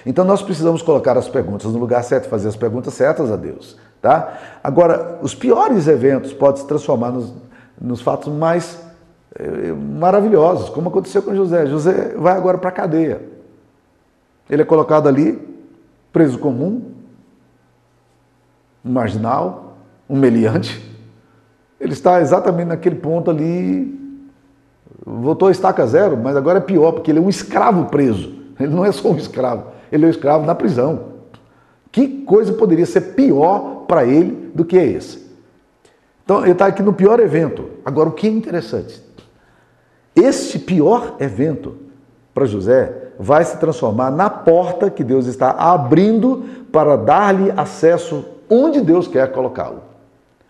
Então 0.05 0.25
nós 0.25 0.41
precisamos 0.41 0.81
colocar 0.81 1.17
as 1.17 1.29
perguntas 1.29 1.71
no 1.71 1.79
lugar 1.79 2.03
certo, 2.03 2.27
fazer 2.27 2.47
as 2.47 2.55
perguntas 2.55 2.93
certas 2.93 3.31
a 3.31 3.35
Deus. 3.35 3.77
Tá? 4.01 4.37
Agora, 4.63 5.19
os 5.21 5.33
piores 5.33 5.87
eventos 5.87 6.33
podem 6.33 6.61
se 6.61 6.67
transformar 6.67 7.11
nos, 7.11 7.33
nos 7.79 8.01
fatos 8.01 8.31
mais 8.33 8.79
eh, 9.35 9.73
maravilhosos, 9.73 10.69
como 10.69 10.89
aconteceu 10.89 11.21
com 11.21 11.35
José. 11.35 11.65
José 11.67 12.15
vai 12.17 12.35
agora 12.35 12.57
para 12.57 12.69
a 12.69 12.73
cadeia. 12.73 13.21
Ele 14.49 14.61
é 14.61 14.65
colocado 14.65 15.07
ali, 15.07 15.39
preso 16.11 16.37
comum, 16.37 16.91
um 18.83 18.91
marginal, 18.91 19.77
um 20.09 20.17
meliante. 20.17 20.94
Ele 21.79 21.93
está 21.93 22.21
exatamente 22.21 22.67
naquele 22.67 22.95
ponto 22.95 23.29
ali 23.29 24.05
voltou 25.05 25.47
a 25.47 25.51
estaca 25.51 25.85
zero, 25.85 26.17
mas 26.17 26.35
agora 26.35 26.57
é 26.57 26.61
pior, 26.61 26.93
porque 26.93 27.11
ele 27.11 27.19
é 27.19 27.21
um 27.21 27.29
escravo 27.29 27.85
preso. 27.85 28.33
Ele 28.59 28.73
não 28.73 28.83
é 28.83 28.91
só 28.91 29.09
um 29.09 29.17
escravo, 29.17 29.67
ele 29.91 30.05
é 30.05 30.07
um 30.07 30.11
escravo 30.11 30.45
na 30.45 30.55
prisão. 30.55 31.15
Que 31.91 32.07
coisa 32.23 32.53
poderia 32.53 32.85
ser 32.85 33.01
pior 33.13 33.85
para 33.87 34.05
ele 34.05 34.51
do 34.53 34.65
que 34.65 34.77
esse? 34.77 35.25
Então, 36.23 36.41
ele 36.41 36.53
está 36.53 36.65
aqui 36.65 36.81
no 36.81 36.93
pior 36.93 37.19
evento. 37.19 37.69
Agora, 37.85 38.09
o 38.09 38.11
que 38.11 38.27
é 38.27 38.31
interessante? 38.31 39.03
Este 40.15 40.57
pior 40.57 41.15
evento 41.19 41.75
para 42.33 42.45
José 42.45 43.11
vai 43.19 43.43
se 43.45 43.57
transformar 43.57 44.09
na 44.09 44.29
porta 44.29 44.89
que 44.89 45.03
Deus 45.03 45.27
está 45.27 45.51
abrindo 45.51 46.43
para 46.71 46.97
dar-lhe 46.97 47.51
acesso 47.55 48.25
onde 48.49 48.81
Deus 48.81 49.07
quer 49.07 49.31
colocá-lo. 49.31 49.83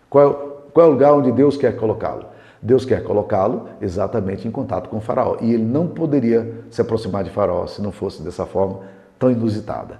Qual, 0.08 0.30
é 0.30 0.55
qual 0.76 0.88
é 0.88 0.90
o 0.90 0.92
lugar 0.92 1.14
onde 1.14 1.32
Deus 1.32 1.56
quer 1.56 1.74
colocá-lo? 1.74 2.26
Deus 2.60 2.84
quer 2.84 3.02
colocá-lo 3.02 3.70
exatamente 3.80 4.46
em 4.46 4.50
contato 4.50 4.90
com 4.90 5.00
faraó. 5.00 5.38
E 5.40 5.54
ele 5.54 5.64
não 5.64 5.88
poderia 5.88 6.66
se 6.70 6.82
aproximar 6.82 7.24
de 7.24 7.30
faraó 7.30 7.66
se 7.66 7.80
não 7.80 7.90
fosse 7.90 8.22
dessa 8.22 8.44
forma 8.44 8.80
tão 9.18 9.30
inusitada. 9.30 9.98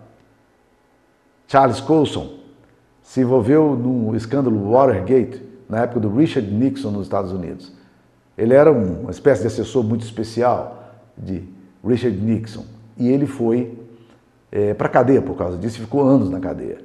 Charles 1.48 1.80
Colson, 1.80 2.28
se 3.02 3.22
envolveu 3.22 3.74
no 3.74 4.14
escândalo 4.14 4.70
Watergate, 4.70 5.42
na 5.66 5.80
época 5.80 5.98
do 5.98 6.14
Richard 6.14 6.46
Nixon 6.46 6.90
nos 6.90 7.06
Estados 7.06 7.32
Unidos. 7.32 7.72
Ele 8.36 8.52
era 8.52 8.70
uma 8.70 9.10
espécie 9.10 9.40
de 9.40 9.46
assessor 9.46 9.82
muito 9.82 10.04
especial 10.04 10.92
de 11.16 11.42
Richard 11.82 12.18
Nixon. 12.18 12.66
E 12.98 13.08
ele 13.08 13.26
foi 13.26 13.78
é, 14.52 14.74
para 14.74 14.88
a 14.88 14.90
cadeia 14.90 15.22
por 15.22 15.38
causa 15.38 15.56
disso 15.56 15.78
e 15.78 15.80
ficou 15.80 16.06
anos 16.06 16.28
na 16.28 16.38
cadeia. 16.38 16.84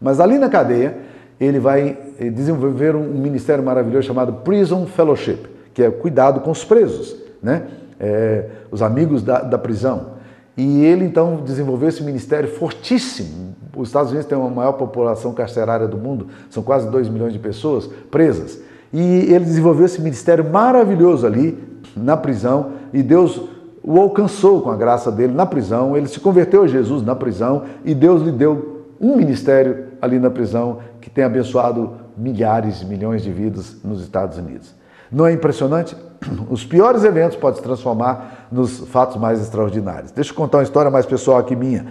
Mas 0.00 0.18
ali 0.18 0.38
na 0.38 0.48
cadeia, 0.48 0.96
ele 1.40 1.58
vai 1.58 1.96
eh, 2.18 2.30
desenvolver 2.30 2.96
um 2.96 3.14
ministério 3.14 3.62
maravilhoso 3.64 4.06
chamado 4.06 4.32
Prison 4.44 4.86
Fellowship, 4.86 5.38
que 5.72 5.82
é 5.82 5.90
cuidado 5.90 6.40
com 6.40 6.50
os 6.50 6.64
presos, 6.64 7.16
né? 7.42 7.66
É, 8.00 8.46
os 8.70 8.80
amigos 8.80 9.22
da, 9.22 9.40
da 9.40 9.58
prisão. 9.58 10.18
E 10.56 10.84
ele 10.84 11.04
então 11.04 11.42
desenvolveu 11.44 11.88
esse 11.88 12.02
ministério 12.02 12.48
fortíssimo. 12.48 13.54
Os 13.76 13.88
Estados 13.88 14.10
Unidos 14.10 14.28
têm 14.28 14.36
a 14.36 14.48
maior 14.48 14.72
população 14.72 15.32
carcerária 15.32 15.86
do 15.86 15.96
mundo, 15.96 16.28
são 16.50 16.62
quase 16.62 16.88
2 16.90 17.08
milhões 17.08 17.32
de 17.32 17.38
pessoas 17.38 17.88
presas. 18.10 18.60
E 18.92 19.00
ele 19.00 19.44
desenvolveu 19.44 19.86
esse 19.86 20.00
ministério 20.00 20.48
maravilhoso 20.48 21.26
ali 21.26 21.58
na 21.96 22.16
prisão 22.16 22.72
e 22.92 23.02
Deus 23.02 23.40
o 23.82 23.98
alcançou 24.00 24.62
com 24.62 24.70
a 24.70 24.76
graça 24.76 25.12
dele 25.12 25.32
na 25.32 25.46
prisão. 25.46 25.96
Ele 25.96 26.08
se 26.08 26.18
converteu 26.18 26.64
a 26.64 26.66
Jesus 26.66 27.02
na 27.02 27.14
prisão 27.14 27.64
e 27.84 27.94
Deus 27.94 28.22
lhe 28.22 28.32
deu 28.32 28.84
um 29.00 29.16
ministério 29.16 29.87
ali 30.00 30.18
na 30.18 30.30
prisão 30.30 30.80
que 31.00 31.10
tem 31.10 31.24
abençoado 31.24 31.96
milhares, 32.16 32.82
milhões 32.82 33.22
de 33.22 33.32
vidas 33.32 33.76
nos 33.82 34.02
Estados 34.02 34.38
Unidos. 34.38 34.74
Não 35.10 35.26
é 35.26 35.32
impressionante? 35.32 35.96
Os 36.50 36.64
piores 36.64 37.04
eventos 37.04 37.36
podem 37.36 37.56
se 37.56 37.62
transformar 37.62 38.48
nos 38.50 38.80
fatos 38.88 39.16
mais 39.16 39.40
extraordinários. 39.40 40.10
Deixa 40.10 40.30
eu 40.30 40.36
contar 40.36 40.58
uma 40.58 40.64
história 40.64 40.90
mais 40.90 41.06
pessoal 41.06 41.38
aqui 41.38 41.56
minha. 41.56 41.86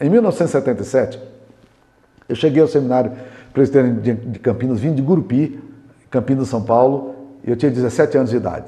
Em 0.00 0.10
1977, 0.10 1.20
eu 2.28 2.34
cheguei 2.34 2.60
ao 2.60 2.68
seminário 2.68 3.12
presbiteriano 3.52 4.00
de 4.00 4.38
Campinas, 4.38 4.80
vindo 4.80 4.96
de 4.96 5.02
Gurupi, 5.02 5.62
Campinas, 6.10 6.48
São 6.48 6.62
Paulo, 6.62 7.14
e 7.44 7.50
eu 7.50 7.56
tinha 7.56 7.70
17 7.70 8.18
anos 8.18 8.30
de 8.30 8.36
idade. 8.36 8.66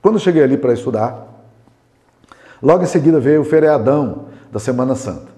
Quando 0.00 0.16
eu 0.16 0.20
cheguei 0.20 0.42
ali 0.42 0.56
para 0.56 0.72
estudar, 0.72 1.26
logo 2.62 2.82
em 2.82 2.86
seguida 2.86 3.18
veio 3.18 3.40
o 3.40 3.44
feriadão 3.44 4.26
da 4.52 4.58
Semana 4.58 4.94
Santa. 4.94 5.33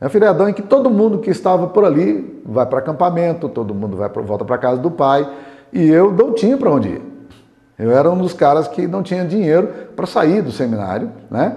É 0.00 0.06
um 0.06 0.10
feriadão 0.10 0.48
em 0.48 0.52
que 0.52 0.62
todo 0.62 0.90
mundo 0.90 1.18
que 1.18 1.30
estava 1.30 1.68
por 1.68 1.84
ali 1.84 2.42
vai 2.44 2.66
para 2.66 2.80
acampamento, 2.80 3.48
todo 3.48 3.74
mundo 3.74 3.96
vai 3.96 4.08
volta 4.08 4.44
para 4.44 4.58
casa 4.58 4.80
do 4.80 4.90
pai, 4.90 5.26
e 5.72 5.88
eu 5.88 6.12
não 6.12 6.32
tinha 6.34 6.56
para 6.56 6.70
onde 6.70 6.88
ir. 6.88 7.02
Eu 7.78 7.90
era 7.90 8.10
um 8.10 8.18
dos 8.18 8.32
caras 8.32 8.68
que 8.68 8.86
não 8.86 9.02
tinha 9.02 9.24
dinheiro 9.24 9.68
para 9.94 10.06
sair 10.06 10.42
do 10.42 10.50
seminário, 10.50 11.10
né? 11.30 11.56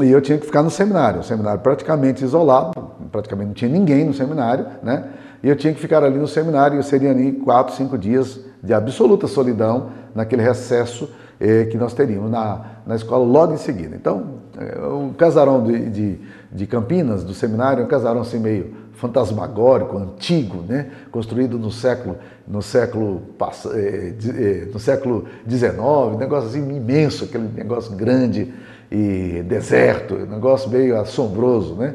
E 0.00 0.10
eu 0.10 0.20
tinha 0.20 0.38
que 0.38 0.46
ficar 0.46 0.62
no 0.62 0.70
seminário, 0.70 1.20
um 1.20 1.22
seminário 1.22 1.60
praticamente 1.60 2.22
isolado, 2.22 2.72
praticamente 3.10 3.48
não 3.48 3.54
tinha 3.54 3.70
ninguém 3.70 4.04
no 4.04 4.14
seminário, 4.14 4.66
né? 4.82 5.04
E 5.42 5.48
eu 5.48 5.56
tinha 5.56 5.72
que 5.72 5.80
ficar 5.80 6.04
ali 6.04 6.18
no 6.18 6.28
seminário, 6.28 6.78
eu 6.78 6.82
seria 6.82 7.10
ali 7.10 7.32
quatro, 7.32 7.74
cinco 7.74 7.96
dias 7.96 8.40
de 8.62 8.74
absoluta 8.74 9.26
solidão 9.26 9.88
naquele 10.14 10.42
recesso 10.42 11.10
eh, 11.40 11.64
que 11.64 11.78
nós 11.78 11.94
teríamos 11.94 12.30
na, 12.30 12.60
na 12.86 12.94
escola 12.94 13.24
logo 13.24 13.54
em 13.54 13.56
seguida. 13.56 13.96
Então, 13.96 14.40
o 14.60 15.14
casarão 15.14 15.62
de, 15.62 15.90
de, 15.90 16.18
de 16.52 16.66
Campinas, 16.66 17.22
do 17.22 17.32
seminário, 17.32 17.86
assim 18.20 18.38
meio 18.38 18.74
fantasmagórico, 18.94 19.96
antigo, 19.96 20.62
né? 20.68 20.90
construído 21.10 21.58
no 21.58 21.70
século 21.70 22.16
no 22.46 22.60
século 22.60 23.22
eh, 23.74 24.14
eh, 24.36 24.68
no 24.72 24.78
século 24.78 25.26
XIX, 25.48 26.18
negócio 26.18 26.50
assim 26.50 26.76
imenso, 26.76 27.24
aquele 27.24 27.48
negócio 27.48 27.94
grande 27.94 28.52
e 28.90 29.42
deserto, 29.46 30.16
negócio 30.26 30.68
meio 30.68 31.00
assombroso, 31.00 31.76
né? 31.76 31.94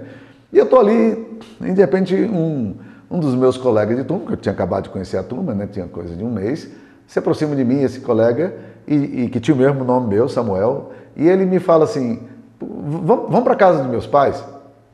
E 0.52 0.58
eu 0.58 0.64
estou 0.64 0.80
ali, 0.80 1.40
e 1.62 1.74
de 1.74 1.82
repente 1.82 2.16
um, 2.16 2.76
um 3.12 3.20
dos 3.20 3.36
meus 3.36 3.58
colegas 3.58 3.98
de 3.98 4.04
turma, 4.06 4.28
que 4.28 4.34
eu 4.34 4.38
tinha 4.38 4.54
acabado 4.54 4.86
de 4.86 4.90
conhecer 4.90 5.18
a 5.18 5.24
turma, 5.24 5.54
né? 5.54 5.68
tinha 5.70 5.86
coisa 5.86 6.16
de 6.16 6.24
um 6.24 6.32
mês, 6.32 6.70
se 7.06 7.20
aproxima 7.20 7.56
de 7.56 7.66
mim, 7.66 7.82
esse 7.82 8.00
colega, 8.00 8.56
e, 8.88 9.24
e 9.24 9.30
que 9.30 9.40
tinha 9.40 9.54
o 9.54 9.58
mesmo 9.58 9.84
nome 9.84 10.08
meu, 10.08 10.30
Samuel, 10.30 10.92
e 11.16 11.28
ele 11.28 11.46
me 11.46 11.60
fala 11.60 11.84
assim, 11.84 12.22
vamos, 12.60 13.44
para 13.44 13.56
casa 13.56 13.80
dos 13.80 13.88
meus 13.88 14.08
pais? 14.08 14.44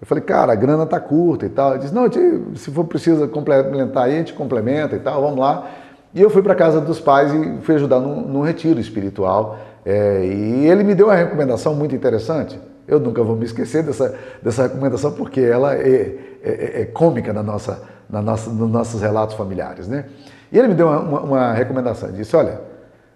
Eu 0.01 0.07
falei, 0.07 0.23
cara, 0.23 0.51
a 0.51 0.55
grana 0.55 0.85
tá 0.85 0.99
curta 0.99 1.45
e 1.45 1.49
tal. 1.49 1.71
Ele 1.71 1.79
disse, 1.79 1.93
não, 1.93 2.09
se 2.55 2.71
for 2.71 2.85
preciso 2.85 3.27
complementar 3.27 4.05
aí, 4.05 4.15
a 4.15 4.17
gente 4.17 4.33
complementa 4.33 4.95
e 4.95 4.99
tal, 4.99 5.21
vamos 5.21 5.39
lá. 5.39 5.69
E 6.13 6.21
eu 6.21 6.29
fui 6.29 6.41
para 6.41 6.55
casa 6.55 6.81
dos 6.81 6.99
pais 6.99 7.31
e 7.33 7.59
fui 7.61 7.75
ajudar 7.75 7.99
num, 7.99 8.21
num 8.21 8.41
retiro 8.41 8.79
espiritual. 8.79 9.57
É, 9.85 10.25
e 10.25 10.67
ele 10.67 10.83
me 10.83 10.95
deu 10.95 11.07
uma 11.07 11.15
recomendação 11.15 11.75
muito 11.75 11.95
interessante. 11.95 12.59
Eu 12.87 12.99
nunca 12.99 13.23
vou 13.23 13.35
me 13.35 13.45
esquecer 13.45 13.83
dessa, 13.83 14.15
dessa 14.41 14.63
recomendação 14.63 15.11
porque 15.11 15.39
ela 15.39 15.75
é, 15.75 16.17
é, 16.43 16.81
é 16.81 16.85
cômica 16.85 17.31
na 17.31 17.43
nossa, 17.43 17.83
na 18.09 18.21
nossa, 18.21 18.49
nos 18.49 18.69
nossos 18.69 19.01
relatos 19.01 19.35
familiares. 19.35 19.87
Né? 19.87 20.05
E 20.51 20.57
ele 20.57 20.67
me 20.67 20.73
deu 20.73 20.87
uma, 20.87 20.99
uma, 20.99 21.21
uma 21.21 21.53
recomendação. 21.53 22.09
Ele 22.09 22.17
disse, 22.17 22.35
olha, 22.35 22.59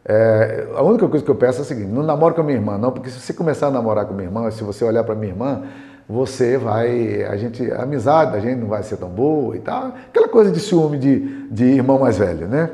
é, 0.08 0.68
a 0.76 0.84
única 0.84 1.08
coisa 1.08 1.26
que 1.26 1.32
eu 1.32 1.36
peço 1.36 1.60
é 1.60 1.62
a 1.62 1.66
seguinte, 1.66 1.88
não 1.88 2.04
namore 2.04 2.36
com 2.36 2.42
a 2.42 2.44
minha 2.44 2.58
irmã, 2.58 2.78
não, 2.78 2.92
porque 2.92 3.10
se 3.10 3.20
você 3.20 3.34
começar 3.34 3.68
a 3.68 3.72
namorar 3.72 4.06
com 4.06 4.14
a 4.14 4.16
minha 4.16 4.28
irmã, 4.28 4.52
se 4.52 4.64
você 4.64 4.86
olhar 4.86 5.04
para 5.04 5.16
minha 5.16 5.32
irmã, 5.32 5.64
você 6.08 6.58
vai, 6.58 7.24
a 7.24 7.36
gente, 7.36 7.72
a 7.72 7.82
amizade 7.82 8.34
da 8.34 8.40
gente 8.40 8.60
não 8.60 8.68
vai 8.68 8.84
ser 8.84 8.98
tão 8.98 9.10
boa 9.10 9.56
e 9.56 9.60
tal. 9.60 9.96
Aquela 10.08 10.28
coisa 10.28 10.52
de 10.52 10.60
ciúme 10.60 11.00
de, 11.00 11.48
de 11.50 11.66
irmão 11.66 11.98
mais 11.98 12.20
velho, 12.20 12.48
né? 12.48 12.70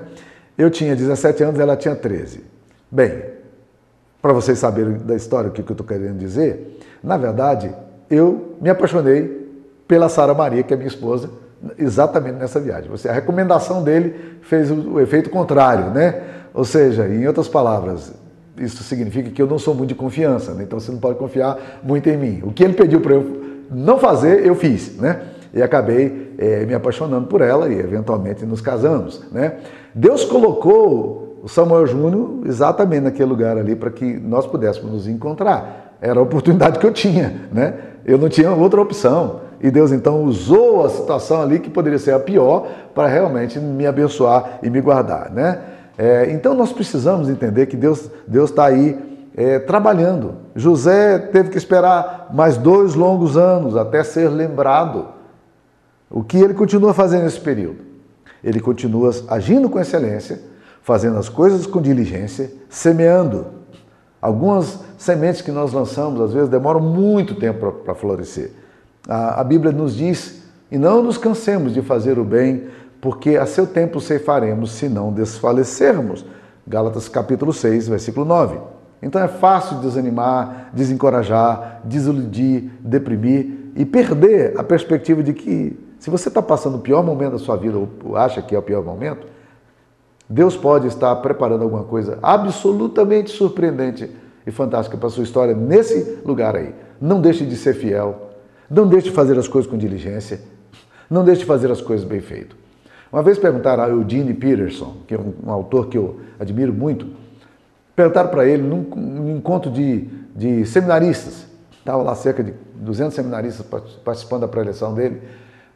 Eu 0.57 0.69
tinha 0.69 0.93
17 0.93 1.41
anos, 1.43 1.59
ela 1.59 1.77
tinha 1.77 1.95
13. 1.95 2.43
Bem, 2.91 3.23
para 4.21 4.33
vocês 4.33 4.59
saberem 4.59 4.97
da 4.97 5.15
história 5.15 5.49
o 5.49 5.53
que 5.53 5.61
eu 5.61 5.71
estou 5.71 5.87
querendo 5.87 6.17
dizer, 6.17 6.77
na 7.01 7.15
verdade, 7.15 7.73
eu 8.09 8.57
me 8.59 8.69
apaixonei 8.69 9.49
pela 9.87 10.09
Sara 10.09 10.33
Maria, 10.33 10.63
que 10.63 10.73
é 10.73 10.77
minha 10.77 10.89
esposa, 10.89 11.29
exatamente 11.77 12.35
nessa 12.35 12.59
viagem. 12.59 12.89
Você, 12.89 13.07
a 13.07 13.13
recomendação 13.13 13.81
dele 13.81 14.37
fez 14.41 14.69
o, 14.69 14.95
o 14.95 14.99
efeito 14.99 15.29
contrário, 15.29 15.85
né? 15.91 16.21
Ou 16.53 16.65
seja, 16.65 17.07
em 17.07 17.25
outras 17.27 17.47
palavras, 17.47 18.13
isso 18.57 18.83
significa 18.83 19.29
que 19.29 19.41
eu 19.41 19.47
não 19.47 19.57
sou 19.57 19.73
muito 19.73 19.89
de 19.89 19.95
confiança, 19.95 20.53
né? 20.53 20.63
então 20.63 20.79
você 20.79 20.91
não 20.91 20.99
pode 20.99 21.17
confiar 21.17 21.79
muito 21.83 22.09
em 22.09 22.17
mim. 22.17 22.41
O 22.43 22.51
que 22.51 22.63
ele 22.63 22.73
pediu 22.73 22.99
para 22.99 23.13
eu 23.13 23.41
não 23.71 23.97
fazer, 23.97 24.45
eu 24.45 24.53
fiz, 24.53 24.97
né? 24.97 25.21
E 25.53 25.61
acabei 25.61 26.33
é, 26.37 26.65
me 26.65 26.73
apaixonando 26.73 27.27
por 27.27 27.41
ela 27.41 27.69
e 27.69 27.79
eventualmente 27.79 28.45
nos 28.45 28.61
casamos, 28.61 29.23
né? 29.31 29.55
Deus 29.93 30.23
colocou 30.25 31.39
o 31.43 31.47
Samuel 31.47 31.87
Júnior 31.87 32.41
exatamente 32.45 33.03
naquele 33.03 33.29
lugar 33.29 33.57
ali 33.57 33.75
para 33.75 33.89
que 33.89 34.05
nós 34.05 34.45
pudéssemos 34.45 34.91
nos 34.91 35.07
encontrar. 35.07 35.95
Era 36.01 36.19
a 36.19 36.23
oportunidade 36.23 36.79
que 36.79 36.85
eu 36.85 36.91
tinha, 36.91 37.49
né? 37.51 37.75
Eu 38.05 38.17
não 38.17 38.29
tinha 38.29 38.51
outra 38.51 38.81
opção. 38.81 39.41
E 39.61 39.69
Deus 39.69 39.91
então 39.91 40.23
usou 40.23 40.83
a 40.83 40.89
situação 40.89 41.41
ali 41.41 41.59
que 41.59 41.69
poderia 41.69 41.99
ser 41.99 42.13
a 42.13 42.19
pior 42.19 42.67
para 42.95 43.07
realmente 43.07 43.59
me 43.59 43.85
abençoar 43.85 44.59
e 44.63 44.69
me 44.69 44.81
guardar, 44.81 45.31
né? 45.31 45.59
É, 45.97 46.31
então 46.31 46.53
nós 46.53 46.71
precisamos 46.71 47.29
entender 47.29 47.67
que 47.67 47.75
Deus 47.75 48.09
está 48.27 48.65
aí 48.65 48.97
é, 49.35 49.59
trabalhando. 49.59 50.35
José 50.55 51.17
teve 51.17 51.49
que 51.49 51.57
esperar 51.57 52.29
mais 52.33 52.57
dois 52.57 52.95
longos 52.95 53.37
anos 53.37 53.75
até 53.75 54.03
ser 54.03 54.29
lembrado. 54.29 55.07
O 56.09 56.23
que 56.23 56.37
ele 56.37 56.53
continua 56.53 56.93
fazendo 56.93 57.23
nesse 57.23 57.39
período? 57.39 57.79
Ele 58.43 58.59
continua 58.59 59.11
agindo 59.27 59.69
com 59.69 59.79
excelência, 59.79 60.41
fazendo 60.81 61.17
as 61.17 61.29
coisas 61.29 61.65
com 61.65 61.81
diligência, 61.81 62.51
semeando. 62.69 63.45
Algumas 64.21 64.79
sementes 64.97 65.41
que 65.41 65.51
nós 65.51 65.73
lançamos, 65.73 66.19
às 66.21 66.33
vezes, 66.33 66.49
demoram 66.49 66.79
muito 66.79 67.35
tempo 67.35 67.71
para 67.71 67.95
florescer. 67.95 68.51
A, 69.07 69.41
a 69.41 69.43
Bíblia 69.43 69.71
nos 69.71 69.95
diz: 69.95 70.41
e 70.71 70.77
não 70.77 71.03
nos 71.03 71.17
cansemos 71.17 71.73
de 71.73 71.81
fazer 71.81 72.19
o 72.19 72.23
bem, 72.23 72.65
porque 73.01 73.35
a 73.35 73.47
seu 73.47 73.65
tempo 73.65 73.99
ceifaremos 73.99 74.71
se 74.73 74.87
não 74.87 75.11
desfalecermos. 75.11 76.23
Gálatas 76.67 77.09
capítulo 77.09 77.51
6, 77.51 77.89
versículo 77.89 78.23
9. 78.23 78.59
Então 79.01 79.19
é 79.19 79.27
fácil 79.27 79.79
desanimar, 79.79 80.69
desencorajar, 80.71 81.81
desiludir, 81.83 82.69
deprimir 82.79 83.71
e 83.75 83.83
perder 83.83 84.53
a 84.59 84.63
perspectiva 84.63 85.23
de 85.23 85.33
que 85.33 85.77
se 85.97 86.11
você 86.11 86.27
está 86.27 86.41
passando 86.41 86.77
o 86.77 86.81
pior 86.81 87.03
momento 87.03 87.33
da 87.33 87.39
sua 87.39 87.55
vida 87.57 87.77
ou 87.77 88.15
acha 88.15 88.41
que 88.41 88.55
é 88.55 88.59
o 88.59 88.61
pior 88.61 88.83
momento, 88.83 89.25
Deus 90.29 90.55
pode 90.55 90.87
estar 90.87 91.15
preparando 91.17 91.63
alguma 91.63 91.83
coisa 91.83 92.19
absolutamente 92.21 93.31
surpreendente 93.31 94.09
e 94.45 94.51
fantástica 94.51 94.97
para 94.97 95.07
a 95.07 95.11
sua 95.11 95.23
história 95.23 95.55
nesse 95.55 96.19
lugar 96.23 96.55
aí. 96.55 96.73
Não 96.99 97.19
deixe 97.19 97.45
de 97.45 97.55
ser 97.55 97.73
fiel, 97.73 98.29
não 98.69 98.87
deixe 98.87 99.09
de 99.09 99.15
fazer 99.15 99.37
as 99.37 99.47
coisas 99.47 99.69
com 99.69 99.77
diligência, 99.77 100.41
não 101.09 101.23
deixe 101.23 101.41
de 101.41 101.47
fazer 101.47 101.71
as 101.71 101.81
coisas 101.81 102.05
bem 102.05 102.21
feitas. 102.21 102.60
Uma 103.11 103.21
vez 103.21 103.37
perguntaram 103.37 103.83
a 103.83 103.89
Eugene 103.89 104.33
Peterson, 104.33 104.97
que 105.05 105.13
é 105.13 105.19
um, 105.19 105.51
autor 105.51 105.87
que 105.87 105.97
eu 105.97 106.21
admiro 106.39 106.71
muito, 106.71 107.07
perguntaram 107.95 108.29
para 108.29 108.45
ele, 108.45 108.63
num, 108.63 108.83
num 108.95 109.35
encontro 109.35 109.69
de, 109.69 110.07
de 110.35 110.65
seminaristas, 110.65 111.45
estava 111.77 112.01
lá 112.01 112.15
cerca 112.15 112.41
de 112.41 112.53
200 112.75 113.13
seminaristas 113.13 113.65
participando 114.03 114.41
da 114.41 114.47
pré-eleição 114.47 114.93
dele, 114.93 115.21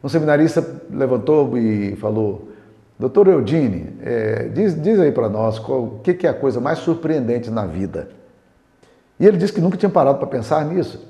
um 0.02 0.08
seminarista 0.08 0.64
levantou 0.90 1.58
e 1.58 1.94
falou, 1.96 2.48
doutor 2.98 3.28
Eugene, 3.28 3.96
é, 4.02 4.48
diz, 4.54 4.80
diz 4.80 4.98
aí 4.98 5.12
para 5.12 5.28
nós 5.28 5.58
qual, 5.58 5.82
o 5.82 6.00
que, 6.02 6.14
que 6.14 6.26
é 6.26 6.30
a 6.30 6.34
coisa 6.34 6.60
mais 6.60 6.78
surpreendente 6.78 7.50
na 7.50 7.66
vida. 7.66 8.08
E 9.18 9.26
ele 9.26 9.36
disse 9.36 9.52
que 9.52 9.60
nunca 9.60 9.76
tinha 9.76 9.90
parado 9.90 10.18
para 10.18 10.26
pensar 10.26 10.64
nisso. 10.64 11.06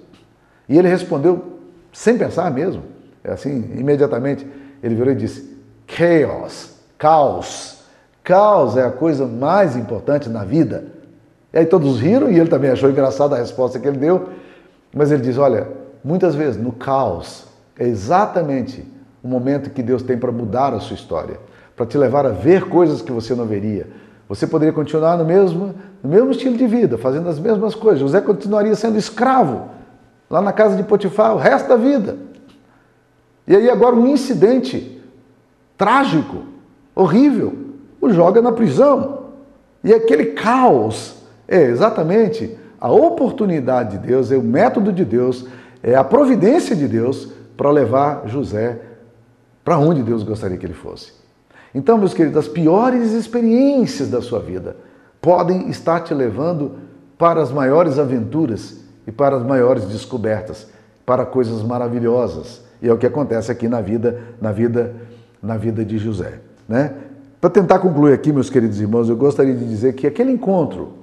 E 0.69 0.79
ele 0.79 0.89
respondeu, 0.89 1.59
sem 1.93 2.17
pensar 2.17 2.51
mesmo, 2.51 2.83
É 3.23 3.33
assim, 3.33 3.73
imediatamente 3.77 4.47
ele 4.83 4.95
virou 4.95 5.12
e 5.12 5.17
disse: 5.17 5.56
chaos, 5.87 6.70
caos. 6.99 7.77
Caos 8.22 8.77
é 8.77 8.85
a 8.85 8.90
coisa 8.90 9.27
mais 9.27 9.77
importante 9.77 10.29
na 10.29 10.44
vida. 10.44 10.85
E 11.53 11.59
aí 11.59 11.66
todos 11.66 12.01
riram 12.01 12.31
e 12.31 12.38
ele 12.38 12.51
também 12.51 12.70
achou 12.70 12.90
engraçada 12.90 13.37
a 13.37 13.38
resposta 13.38 13.79
que 13.79 13.87
ele 13.87 13.99
deu. 13.99 14.31
Mas 14.92 15.12
ele 15.12 15.22
diz: 15.22 15.38
olha, 15.38 15.68
muitas 16.03 16.35
vezes 16.35 16.61
no 16.61 16.72
caos 16.72 17.46
é 17.79 17.87
exatamente 17.87 18.85
o 19.22 19.29
momento 19.29 19.70
que 19.70 19.83
Deus 19.83 20.03
tem 20.03 20.18
para 20.18 20.33
mudar 20.33 20.75
a 20.75 20.81
sua 20.81 20.94
história, 20.94 21.38
para 21.77 21.87
te 21.87 21.96
levar 21.96 22.27
a 22.27 22.31
ver 22.31 22.68
coisas 22.68 23.01
que 23.01 23.12
você 23.12 23.35
não 23.35 23.46
veria. 23.46 23.87
Você 24.29 24.46
poderia 24.46 24.72
continuar 24.72 25.16
no 25.16 25.25
mesmo, 25.25 25.75
no 26.03 26.11
mesmo 26.11 26.33
estilo 26.33 26.57
de 26.57 26.66
vida, 26.66 26.99
fazendo 26.99 27.29
as 27.29 27.38
mesmas 27.38 27.75
coisas. 27.75 28.01
José 28.01 28.20
continuaria 28.20 28.75
sendo 28.75 28.99
escravo 28.99 29.68
lá 30.29 30.40
na 30.40 30.53
casa 30.53 30.77
de 30.77 30.83
Potifar 30.83 31.35
o 31.35 31.38
resto 31.38 31.68
da 31.68 31.77
vida. 31.77 32.16
E 33.46 33.55
aí 33.55 33.70
agora 33.70 33.94
um 33.94 34.09
incidente 34.09 34.96
trágico, 35.77 36.43
horrível, 36.95 37.55
o 38.01 38.11
joga 38.11 38.41
na 38.41 38.53
prisão. 38.53 39.27
E 39.83 39.93
aquele 39.93 40.27
caos 40.27 41.17
é 41.47 41.62
exatamente 41.62 42.57
a 42.81 42.91
oportunidade 42.91 43.99
de 43.99 44.07
Deus, 44.07 44.31
é 44.31 44.37
o 44.37 44.43
método 44.43 44.93
de 44.93 45.05
Deus, 45.05 45.47
é 45.83 45.95
a 45.95 46.05
providência 46.05 46.75
de 46.75 46.89
Deus 46.89 47.29
para 47.57 47.71
levar 47.71 48.27
José 48.27 48.81
para 49.65 49.79
onde 49.79 50.03
Deus 50.03 50.23
gostaria 50.23 50.57
que 50.57 50.65
ele 50.65 50.75
fosse. 50.75 51.12
Então, 51.75 51.99
meus 51.99 52.15
queridos, 52.15 52.39
as 52.39 52.49
piores 52.49 53.12
experiências 53.12 54.09
da 54.09 54.23
sua 54.23 54.39
vida 54.39 54.77
podem 55.21 55.69
estar 55.69 56.01
te 56.01 56.15
levando 56.15 56.73
para 57.19 57.43
as 57.43 57.51
maiores 57.51 57.99
aventuras 57.99 58.79
e 59.07 59.12
para 59.12 59.37
as 59.37 59.43
maiores 59.43 59.85
descobertas, 59.85 60.69
para 61.05 61.27
coisas 61.27 61.62
maravilhosas. 61.62 62.62
E 62.81 62.89
é 62.89 62.93
o 62.93 62.97
que 62.97 63.07
acontece 63.07 63.51
aqui 63.51 63.69
na 63.69 63.81
vida, 63.81 64.21
na 64.41 64.53
vida, 64.53 64.95
na 65.42 65.57
vida 65.57 65.85
de 65.85 65.99
José, 65.99 66.40
né? 66.68 66.94
Para 67.40 67.51
tentar 67.51 67.79
concluir 67.79 68.12
aqui, 68.12 68.33
meus 68.33 68.51
queridos 68.51 68.81
irmãos, 68.81 69.09
eu 69.09 69.16
gostaria 69.16 69.55
de 69.55 69.64
dizer 69.64 69.94
que 69.94 70.07
aquele 70.07 70.33
encontro 70.33 70.94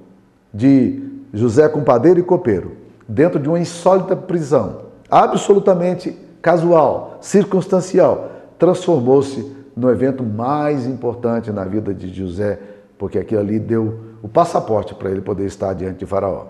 de 0.53 1.01
José 1.33 1.69
com 1.69 1.83
padeiro 1.83 2.19
e 2.19 2.23
copeiro, 2.23 2.73
dentro 3.07 3.39
de 3.39 3.47
uma 3.47 3.59
insólita 3.59 4.15
prisão, 4.15 4.81
absolutamente 5.09 6.17
casual, 6.41 7.17
circunstancial, 7.21 8.31
transformou-se 8.59 9.51
no 9.75 9.89
evento 9.89 10.23
mais 10.23 10.85
importante 10.85 11.51
na 11.51 11.63
vida 11.65 11.93
de 11.93 12.13
José, 12.13 12.59
porque 12.97 13.17
aquilo 13.17 13.41
ali 13.41 13.59
deu 13.59 13.99
o 14.21 14.27
passaporte 14.27 14.93
para 14.95 15.09
ele 15.09 15.21
poder 15.21 15.45
estar 15.45 15.73
diante 15.73 15.99
de 15.99 16.05
Faraó. 16.05 16.47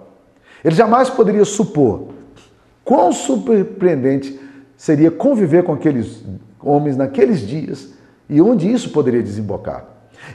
Ele 0.64 0.76
jamais 0.76 1.10
poderia 1.10 1.46
supor 1.46 2.10
quão 2.84 3.12
surpreendente 3.12 4.40
seria 4.76 5.12
conviver 5.12 5.64
com 5.64 5.74
aqueles 5.74 6.24
homens 6.64 6.98
naqueles 6.98 7.42
dias 7.42 7.94
e 8.30 8.42
onde 8.42 8.72
isso 8.72 8.90
poderia 8.92 9.22
desembocar. 9.22 9.86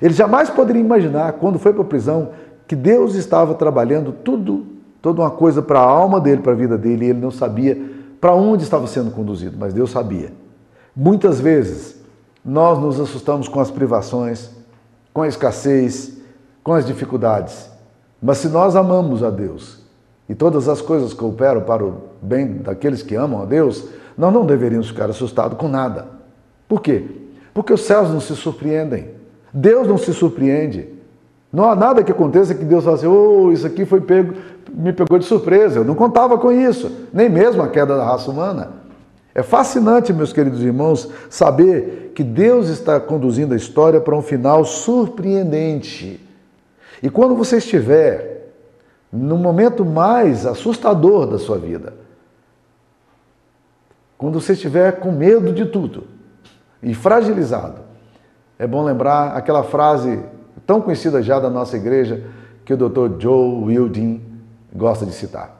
Ele 0.01 0.13
jamais 0.13 0.51
poderia 0.51 0.81
imaginar, 0.81 1.33
quando 1.35 1.59
foi 1.59 1.73
para 1.73 1.83
a 1.83 1.87
prisão, 1.87 2.31
que 2.67 2.77
Deus 2.77 3.15
estava 3.15 3.55
trabalhando 3.55 4.13
tudo, 4.13 4.67
toda 5.01 5.23
uma 5.23 5.31
coisa 5.31 5.63
para 5.63 5.81
a 5.81 5.85
alma 5.85 6.21
dele, 6.21 6.43
para 6.43 6.53
a 6.53 6.57
vida 6.57 6.77
dele, 6.77 7.07
e 7.07 7.11
ele 7.11 7.21
não 7.21 7.31
sabia 7.31 7.81
para 8.21 8.35
onde 8.35 8.65
estava 8.65 8.87
sendo 8.87 9.11
conduzido, 9.11 9.57
mas 9.59 9.73
Deus 9.73 9.91
sabia. 9.91 10.33
Muitas 10.95 11.41
vezes 11.41 11.97
nós 12.45 12.79
nos 12.79 13.01
assustamos 13.01 13.49
com 13.49 13.61
as 13.61 13.71
privações, 13.71 14.51
com 15.15 15.23
a 15.23 15.29
escassez, 15.29 16.19
com 16.63 16.73
as 16.75 16.85
dificuldades. 16.85 17.71
Mas 18.21 18.39
se 18.39 18.49
nós 18.49 18.77
amamos 18.77 19.23
a 19.23 19.31
Deus 19.31 19.83
e 20.29 20.35
todas 20.35 20.69
as 20.69 20.81
coisas 20.83 21.15
cooperam 21.15 21.63
para 21.63 21.85
o 21.85 22.03
bem 22.21 22.59
daqueles 22.59 23.03
que 23.03 23.15
amam 23.15 23.43
a 23.43 23.45
Deus, 23.45 23.89
nós 24.17 24.33
não 24.33 24.45
deveríamos 24.45 24.89
ficar 24.89 25.09
assustados 25.09 25.57
com 25.57 25.69
nada. 25.69 26.18
Por 26.69 26.83
quê? 26.83 27.05
Porque 27.55 27.73
os 27.73 27.81
céus 27.81 28.11
não 28.11 28.21
se 28.21 28.37
surpreendem. 28.37 29.09
Deus 29.53 29.89
não 29.89 29.97
se 29.97 30.13
surpreende. 30.13 30.87
Não 31.53 31.69
há 31.69 31.75
nada 31.75 32.05
que 32.05 32.13
aconteça 32.13 32.55
que 32.55 32.65
Deus 32.65 32.85
fale 32.85 32.97
assim, 32.97 33.07
oh, 33.07 33.51
isso 33.51 33.67
aqui 33.67 33.87
foi 33.87 34.03
pego, 34.03 34.35
me 34.71 34.93
pegou 34.93 35.19
de 35.19 35.25
surpresa. 35.25 35.79
Eu 35.79 35.85
não 35.85 35.95
contava 35.95 36.37
com 36.37 36.53
isso, 36.53 36.93
nem 37.13 37.29
mesmo 37.31 37.63
a 37.63 37.69
queda 37.69 37.97
da 37.97 38.05
raça 38.05 38.31
humana. 38.31 38.73
É 39.35 39.43
fascinante, 39.43 40.13
meus 40.13 40.33
queridos 40.33 40.63
irmãos, 40.63 41.11
saber 41.31 42.13
que 42.15 42.23
Deus 42.23 42.69
está 42.69 43.01
conduzindo 43.01 43.55
a 43.55 43.57
história 43.57 44.01
para 44.01 44.15
um 44.15 44.21
final 44.21 44.65
surpreendente. 44.65 46.21
E 47.03 47.09
quando 47.09 47.35
você 47.35 47.57
estiver 47.57 48.53
no 49.11 49.39
momento 49.39 49.85
mais 49.85 50.45
assustador 50.45 51.27
da 51.27 51.39
sua 51.39 51.57
vida, 51.57 51.95
quando 54.19 54.41
você 54.41 54.53
estiver 54.53 54.99
com 54.99 55.13
medo 55.13 55.53
de 55.53 55.65
tudo 55.65 56.18
e 56.83 56.95
fragilizado, 56.95 57.81
é 58.59 58.67
bom 58.67 58.85
lembrar 58.85 59.37
aquela 59.37 59.63
frase 59.63 60.21
tão 60.67 60.81
conhecida 60.81 61.23
já 61.23 61.39
da 61.39 61.49
nossa 61.49 61.77
igreja 61.77 62.25
que 62.65 62.75
o 62.75 62.77
Dr. 62.77 63.21
Joe 63.21 63.65
Wilding 63.65 64.21
gosta 64.75 65.07
de 65.07 65.13
citar. 65.13 65.57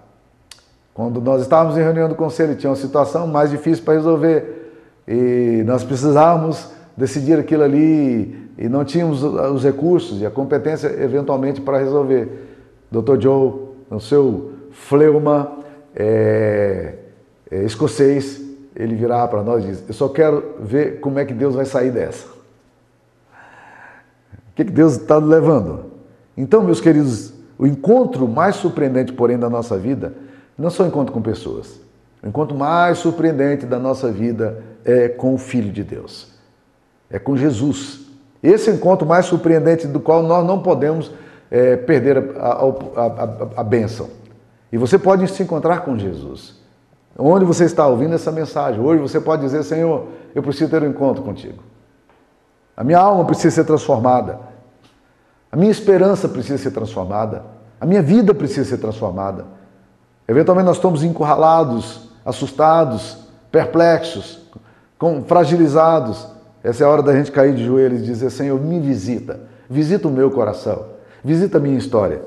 Quando 0.93 1.21
nós 1.21 1.43
estávamos 1.43 1.79
em 1.79 1.83
reunião 1.83 2.09
do 2.09 2.15
conselho, 2.15 2.57
tinha 2.57 2.71
uma 2.71 2.77
situação 2.77 3.27
mais 3.27 3.51
difícil 3.51 3.85
para 3.85 3.95
resolver 3.95 4.75
e 5.07 5.63
nós 5.65 5.85
precisávamos 5.85 6.71
decidir 6.97 7.39
aquilo 7.39 7.63
ali 7.63 8.51
e 8.59 8.69
não 8.69 8.85
tínhamos 8.85 9.23
os 9.23 9.63
recursos 9.63 10.21
e 10.21 10.27
a 10.27 10.31
competência 10.31 10.89
eventualmente 11.01 11.61
para 11.61 11.79
resolver. 11.79 12.47
Dr. 12.91 13.21
Joe, 13.21 13.53
no 13.89 14.01
seu 14.01 14.53
fleuma 14.73 15.59
é, 15.95 16.95
é, 17.51 17.63
escocês, 17.63 18.41
ele 18.79 18.95
virava 18.95 19.27
para 19.27 19.43
nós 19.43 19.65
e 19.65 19.67
diz: 19.67 19.85
Eu 19.89 19.93
só 19.93 20.09
quero 20.09 20.55
ver 20.61 21.01
como 21.01 21.19
é 21.19 21.25
que 21.25 21.35
Deus 21.35 21.57
vai 21.57 21.65
sair 21.65 21.91
dessa. 21.91 22.29
O 22.29 24.55
que, 24.55 24.65
que 24.65 24.73
Deus 24.73 24.97
está 24.97 25.19
levando? 25.19 25.87
Então, 26.37 26.63
meus 26.63 26.81
queridos, 26.81 27.33
o 27.59 27.67
encontro 27.67 28.29
mais 28.29 28.57
surpreendente, 28.57 29.13
porém, 29.13 29.37
da 29.37 29.51
nossa 29.51 29.77
vida 29.77 30.15
não 30.57 30.71
só 30.71 30.87
encontro 30.87 31.13
com 31.13 31.23
pessoas. 31.23 31.81
O 32.23 32.27
encontro 32.27 32.57
mais 32.57 32.99
surpreendente 32.99 33.65
da 33.65 33.79
nossa 33.79 34.11
vida 34.11 34.61
é 34.85 35.09
com 35.09 35.35
o 35.35 35.39
Filho 35.39 35.71
de 35.71 35.85
Deus. 35.85 36.33
É 37.09 37.19
com 37.19 37.37
Jesus. 37.37 38.07
Esse 38.43 38.71
encontro 38.71 39.07
mais 39.07 39.27
surpreendente 39.27 39.87
do 39.87 40.01
qual 40.01 40.23
nós 40.23 40.45
não 40.45 40.61
podemos 40.61 41.13
é, 41.51 41.77
perder 41.77 42.19
a, 42.37 42.41
a, 42.41 43.07
a, 43.07 43.61
a 43.61 43.65
bênção. 43.65 44.09
E 44.73 44.77
você 44.77 44.99
pode 44.99 45.29
se 45.29 45.43
encontrar 45.43 45.85
com 45.85 45.97
Jesus. 45.97 46.58
Onde 47.21 47.45
você 47.45 47.65
está 47.65 47.85
ouvindo 47.85 48.15
essa 48.15 48.31
mensagem, 48.31 48.81
hoje 48.81 49.03
você 49.03 49.21
pode 49.21 49.43
dizer: 49.43 49.65
Senhor, 49.65 50.07
eu 50.33 50.41
preciso 50.41 50.71
ter 50.71 50.81
um 50.85 50.87
encontro 50.87 51.25
contigo. 51.25 51.61
A 52.77 52.85
minha 52.85 53.01
alma 53.01 53.25
precisa 53.25 53.57
ser 53.57 53.65
transformada. 53.65 54.39
A 55.51 55.57
minha 55.57 55.71
esperança 55.71 56.29
precisa 56.29 56.59
ser 56.59 56.71
transformada. 56.71 57.45
A 57.81 57.85
minha 57.85 58.01
vida 58.01 58.33
precisa 58.33 58.69
ser 58.69 58.79
transformada. 58.79 59.47
Eventualmente 60.29 60.67
nós 60.67 60.77
estamos 60.77 61.03
encurralados, 61.03 62.09
assustados, 62.25 63.19
perplexos, 63.51 64.41
fragilizados. 65.27 66.29
Essa 66.63 66.85
é 66.85 66.87
a 66.87 66.91
hora 66.91 67.03
da 67.03 67.15
gente 67.15 67.33
cair 67.33 67.53
de 67.53 67.65
joelhos 67.65 68.01
e 68.01 68.05
dizer: 68.05 68.31
Senhor, 68.31 68.61
me 68.61 68.79
visita, 68.79 69.41
visita 69.69 70.07
o 70.07 70.11
meu 70.13 70.31
coração, 70.31 70.85
visita 71.25 71.59
a 71.59 71.61
minha 71.61 71.79
história. 71.79 72.23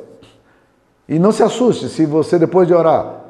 E 1.07 1.17
não 1.17 1.31
se 1.31 1.43
assuste 1.43 1.87
se 1.87 2.05
você, 2.05 2.37
depois 2.37 2.67
de 2.67 2.73
orar, 2.73 3.21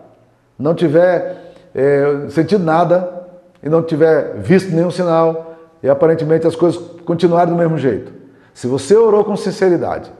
não 0.57 0.73
tiver 0.73 1.40
é, 1.73 2.27
sentido 2.29 2.63
nada 2.63 3.27
e 3.63 3.69
não 3.69 3.83
tiver 3.83 4.37
visto 4.37 4.71
nenhum 4.71 4.91
sinal 4.91 5.55
e 5.81 5.89
aparentemente 5.89 6.45
as 6.45 6.55
coisas 6.55 6.81
continuarem 7.05 7.53
do 7.53 7.57
mesmo 7.57 7.77
jeito. 7.77 8.11
Se 8.53 8.67
você 8.67 8.95
orou 8.95 9.23
com 9.23 9.35
sinceridade, 9.35 10.11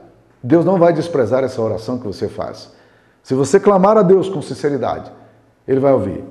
Deus 0.42 0.66
não 0.66 0.78
vai 0.78 0.94
desprezar 0.94 1.44
essa 1.44 1.62
oração 1.62 2.00
que 2.00 2.08
você 2.08 2.28
faz. 2.28 2.72
Se 3.22 3.34
você 3.34 3.60
clamar 3.60 3.98
a 3.98 4.02
Deus 4.02 4.30
com 4.30 4.42
sinceridade, 4.42 5.12
Ele 5.68 5.80
vai 5.80 5.94
ouvir. 5.94 6.24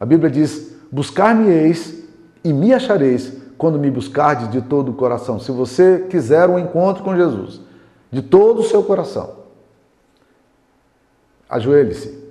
A 0.00 0.06
Bíblia 0.06 0.30
diz: 0.30 0.72
Buscar-me-eis 0.90 2.04
e 2.42 2.52
me 2.52 2.72
achareis 2.72 3.32
quando 3.58 3.78
me 3.78 3.90
buscardes 3.90 4.48
de 4.50 4.62
todo 4.62 4.90
o 4.90 4.94
coração. 4.94 5.38
Se 5.38 5.50
você 5.50 6.06
quiser 6.08 6.48
um 6.48 6.58
encontro 6.58 7.02
com 7.02 7.14
Jesus, 7.14 7.60
de 8.10 8.22
todo 8.22 8.60
o 8.60 8.64
seu 8.64 8.82
coração, 8.82 9.34
ajoelhe-se. 11.50 12.27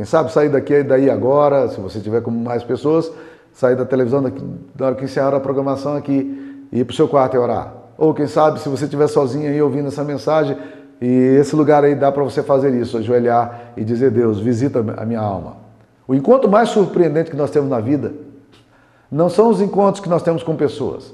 Quem 0.00 0.06
sabe 0.06 0.32
sair 0.32 0.48
daqui 0.48 0.82
daí 0.82 1.10
agora, 1.10 1.68
se 1.68 1.78
você 1.78 2.00
tiver 2.00 2.22
com 2.22 2.30
mais 2.30 2.64
pessoas, 2.64 3.12
sair 3.52 3.76
da 3.76 3.84
televisão 3.84 4.22
daqui, 4.22 4.42
na 4.78 4.86
hora 4.86 4.94
que 4.94 5.04
encerrar 5.04 5.34
a 5.34 5.40
programação 5.40 5.94
aqui 5.94 6.64
e 6.72 6.80
ir 6.80 6.84
para 6.86 6.94
o 6.94 6.96
seu 6.96 7.06
quarto 7.06 7.36
e 7.36 7.38
orar. 7.38 7.74
Ou 7.98 8.14
quem 8.14 8.26
sabe, 8.26 8.60
se 8.60 8.68
você 8.70 8.84
estiver 8.84 9.08
sozinho 9.08 9.50
aí 9.50 9.60
ouvindo 9.60 9.88
essa 9.88 10.02
mensagem, 10.02 10.56
e 11.02 11.36
esse 11.38 11.54
lugar 11.54 11.84
aí 11.84 11.94
dá 11.94 12.10
para 12.10 12.24
você 12.24 12.42
fazer 12.42 12.72
isso, 12.80 12.96
ajoelhar 12.96 13.72
e 13.76 13.84
dizer: 13.84 14.10
Deus, 14.10 14.40
visita 14.40 14.82
a 14.96 15.04
minha 15.04 15.20
alma. 15.20 15.58
O 16.08 16.14
encontro 16.14 16.50
mais 16.50 16.70
surpreendente 16.70 17.30
que 17.30 17.36
nós 17.36 17.50
temos 17.50 17.68
na 17.68 17.78
vida 17.78 18.14
não 19.12 19.28
são 19.28 19.50
os 19.50 19.60
encontros 19.60 20.02
que 20.02 20.08
nós 20.08 20.22
temos 20.22 20.42
com 20.42 20.56
pessoas. 20.56 21.12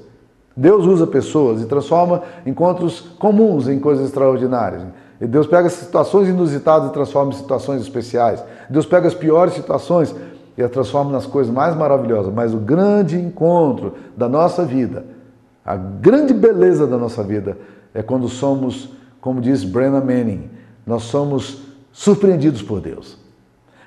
Deus 0.55 0.85
usa 0.85 1.05
pessoas 1.05 1.61
e 1.61 1.65
transforma 1.65 2.23
encontros 2.45 3.01
comuns 3.19 3.67
em 3.67 3.79
coisas 3.79 4.05
extraordinárias. 4.05 4.83
E 5.19 5.25
Deus 5.25 5.47
pega 5.47 5.67
situações 5.69 6.29
inusitadas 6.29 6.89
e 6.89 6.93
transforma 6.93 7.31
em 7.31 7.35
situações 7.35 7.81
especiais. 7.81 8.43
Deus 8.69 8.85
pega 8.85 9.07
as 9.07 9.13
piores 9.13 9.53
situações 9.53 10.13
e 10.57 10.63
a 10.63 10.69
transforma 10.69 11.11
nas 11.11 11.25
coisas 11.25 11.53
mais 11.53 11.75
maravilhosas. 11.75 12.33
Mas 12.33 12.53
o 12.53 12.57
grande 12.57 13.17
encontro 13.17 13.93
da 14.15 14.27
nossa 14.27 14.65
vida, 14.65 15.05
a 15.63 15.75
grande 15.75 16.33
beleza 16.33 16.87
da 16.87 16.97
nossa 16.97 17.23
vida, 17.23 17.57
é 17.93 18.01
quando 18.01 18.27
somos, 18.27 18.89
como 19.21 19.39
diz 19.39 19.63
Brenna 19.63 19.99
Manning, 19.99 20.49
nós 20.85 21.03
somos 21.03 21.61
surpreendidos 21.91 22.61
por 22.61 22.79
Deus. 22.79 23.17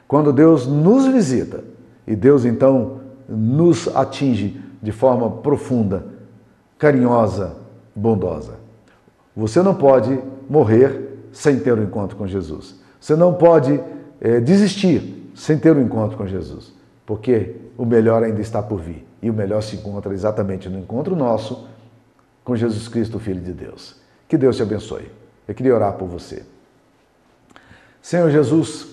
Quando 0.07 0.33
Deus 0.33 0.66
nos 0.66 1.07
visita 1.07 1.62
e 2.07 2.16
Deus 2.16 2.45
então 2.45 3.01
nos 3.28 3.89
atinge 3.95 4.61
de 4.83 4.91
forma 4.91 5.31
profunda, 5.31 6.05
carinhosa, 6.78 7.57
bondosa. 7.95 8.55
Você 9.37 9.62
não 9.62 9.74
pode 9.74 10.18
morrer 10.49 11.28
sem 11.33 11.61
ter 11.61 11.78
um 11.78 11.83
encontro 11.83 12.16
com 12.16 12.26
Jesus. 12.26 12.81
Você 13.01 13.14
não 13.14 13.35
pode 13.35 13.81
é, 14.21 14.41
desistir 14.41 15.31
sem 15.35 15.59
ter 15.59 15.75
um 15.77 15.81
encontro 15.81 16.16
com 16.16 16.27
Jesus, 16.27 16.73
porque 17.07 17.57
o 17.79 17.85
melhor 17.85 18.23
ainda 18.23 18.41
está 18.41 18.62
por 18.62 18.81
vir. 18.81 19.07
E 19.23 19.31
o 19.31 19.35
melhor 19.35 19.62
se 19.62 19.77
encontra 19.77 20.12
exatamente 20.12 20.68
no 20.68 20.79
encontro 20.79 21.16
nosso 21.16 21.66
com 22.45 22.57
Jesus 22.57 22.89
Cristo, 22.89 23.18
Filho 23.18 23.41
de 23.41 23.53
Deus. 23.53 23.97
Que 24.29 24.37
Deus 24.37 24.57
te 24.57 24.62
abençoe. 24.62 25.11
Eu 25.47 25.55
queria 25.55 25.75
orar 25.75 25.95
por 25.95 26.09
você. 26.09 26.43
Senhor 28.01 28.31
Jesus, 28.31 28.87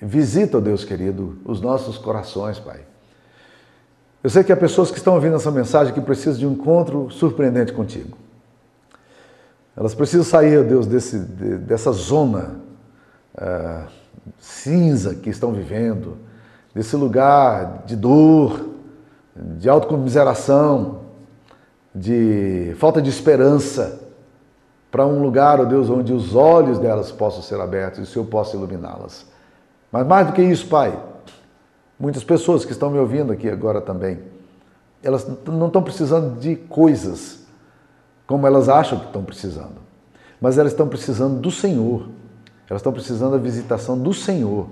visita, 0.00 0.60
Deus 0.60 0.84
querido, 0.84 1.38
os 1.44 1.60
nossos 1.60 1.98
corações, 1.98 2.58
Pai. 2.58 2.80
Eu 4.22 4.30
sei 4.30 4.44
que 4.44 4.52
há 4.52 4.56
pessoas 4.56 4.90
que 4.90 4.98
estão 4.98 5.14
ouvindo 5.14 5.36
essa 5.36 5.50
mensagem 5.50 5.92
que 5.92 6.00
precisam 6.00 6.38
de 6.38 6.46
um 6.46 6.52
encontro 6.52 7.10
surpreendente 7.10 7.72
contigo. 7.72 8.16
Elas 9.76 9.94
precisam 9.94 10.24
sair, 10.24 10.62
Deus, 10.64 10.86
desse, 10.86 11.18
dessa 11.18 11.90
zona 11.92 12.60
uh, 13.34 13.86
cinza 14.38 15.14
que 15.14 15.30
estão 15.30 15.52
vivendo, 15.52 16.16
desse 16.74 16.96
lugar 16.96 17.82
de 17.86 17.96
dor, 17.96 18.68
de 19.34 19.68
autocomiseração, 19.68 21.00
de 21.94 22.74
falta 22.78 23.02
de 23.02 23.10
esperança 23.10 24.00
para 24.90 25.06
um 25.06 25.22
lugar, 25.22 25.60
ó 25.60 25.62
oh 25.62 25.66
Deus, 25.66 25.88
onde 25.88 26.12
os 26.12 26.34
olhos 26.34 26.78
delas 26.78 27.12
possam 27.12 27.42
ser 27.42 27.60
abertos 27.60 28.00
e 28.00 28.02
o 28.02 28.06
Senhor 28.06 28.24
possa 28.26 28.56
iluminá-las. 28.56 29.26
Mas 29.90 30.06
mais 30.06 30.26
do 30.26 30.32
que 30.32 30.42
isso, 30.42 30.66
Pai, 30.66 30.98
muitas 31.98 32.24
pessoas 32.24 32.64
que 32.64 32.72
estão 32.72 32.90
me 32.90 32.98
ouvindo 32.98 33.32
aqui 33.32 33.48
agora 33.48 33.80
também, 33.80 34.18
elas 35.02 35.26
não 35.46 35.66
estão 35.66 35.82
precisando 35.82 36.38
de 36.38 36.56
coisas 36.56 37.40
como 38.26 38.46
elas 38.46 38.68
acham 38.68 38.98
que 38.98 39.06
estão 39.06 39.24
precisando, 39.24 39.80
mas 40.40 40.56
elas 40.56 40.72
estão 40.72 40.86
precisando 40.86 41.40
do 41.40 41.50
Senhor, 41.50 42.08
elas 42.70 42.80
estão 42.80 42.92
precisando 42.92 43.32
da 43.32 43.38
visitação 43.38 43.98
do 43.98 44.14
Senhor. 44.14 44.68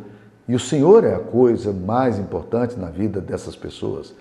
E 0.47 0.55
o 0.55 0.61
Senhor 0.61 1.05
é 1.05 1.17
a 1.17 1.19
coisa 1.19 1.73
mais 1.73 2.17
importante 2.19 2.79
na 2.79 2.89
vida 2.89 3.21
dessas 3.21 3.57
pessoas. 3.57 4.15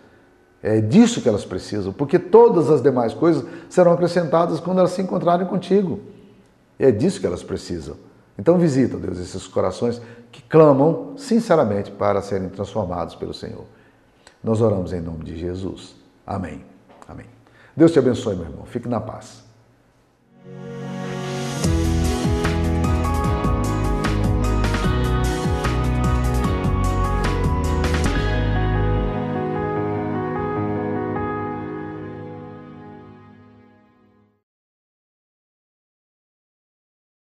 É 0.64 0.82
disso 0.82 1.22
que 1.22 1.30
elas 1.30 1.46
precisam, 1.46 1.94
porque 1.94 2.18
todas 2.18 2.72
as 2.72 2.82
demais 2.82 3.14
coisas 3.14 3.46
serão 3.70 3.94
acrescentadas 3.94 4.60
quando 4.60 4.80
elas 4.80 4.92
se 4.92 5.02
encontrarem 5.02 5.46
contigo. 5.46 6.00
É 6.80 6.92
disso 6.92 7.20
que 7.22 7.28
elas 7.28 7.44
precisam. 7.44 7.96
Então 8.38 8.58
visita, 8.58 8.98
Deus, 8.98 9.20
esses 9.20 9.48
corações 9.48 10.02
que 10.32 10.42
clamam 10.42 11.14
sinceramente 11.16 11.92
para 11.92 12.22
serem 12.22 12.50
transformados 12.50 13.14
pelo 13.14 13.34
Senhor. 13.34 13.66
Nós 14.44 14.60
oramos 14.60 14.92
em 14.94 15.02
nome 15.02 15.24
de 15.24 15.38
Jesus. 15.38 15.96
Amém. 16.26 16.66
Amém. 17.08 17.28
Deus 17.76 17.92
te 17.92 18.00
abençoe, 18.00 18.36
meu 18.36 18.46
irmão. 18.46 18.66
Fique 18.66 18.88
na 18.88 19.00
paz. 19.00 19.44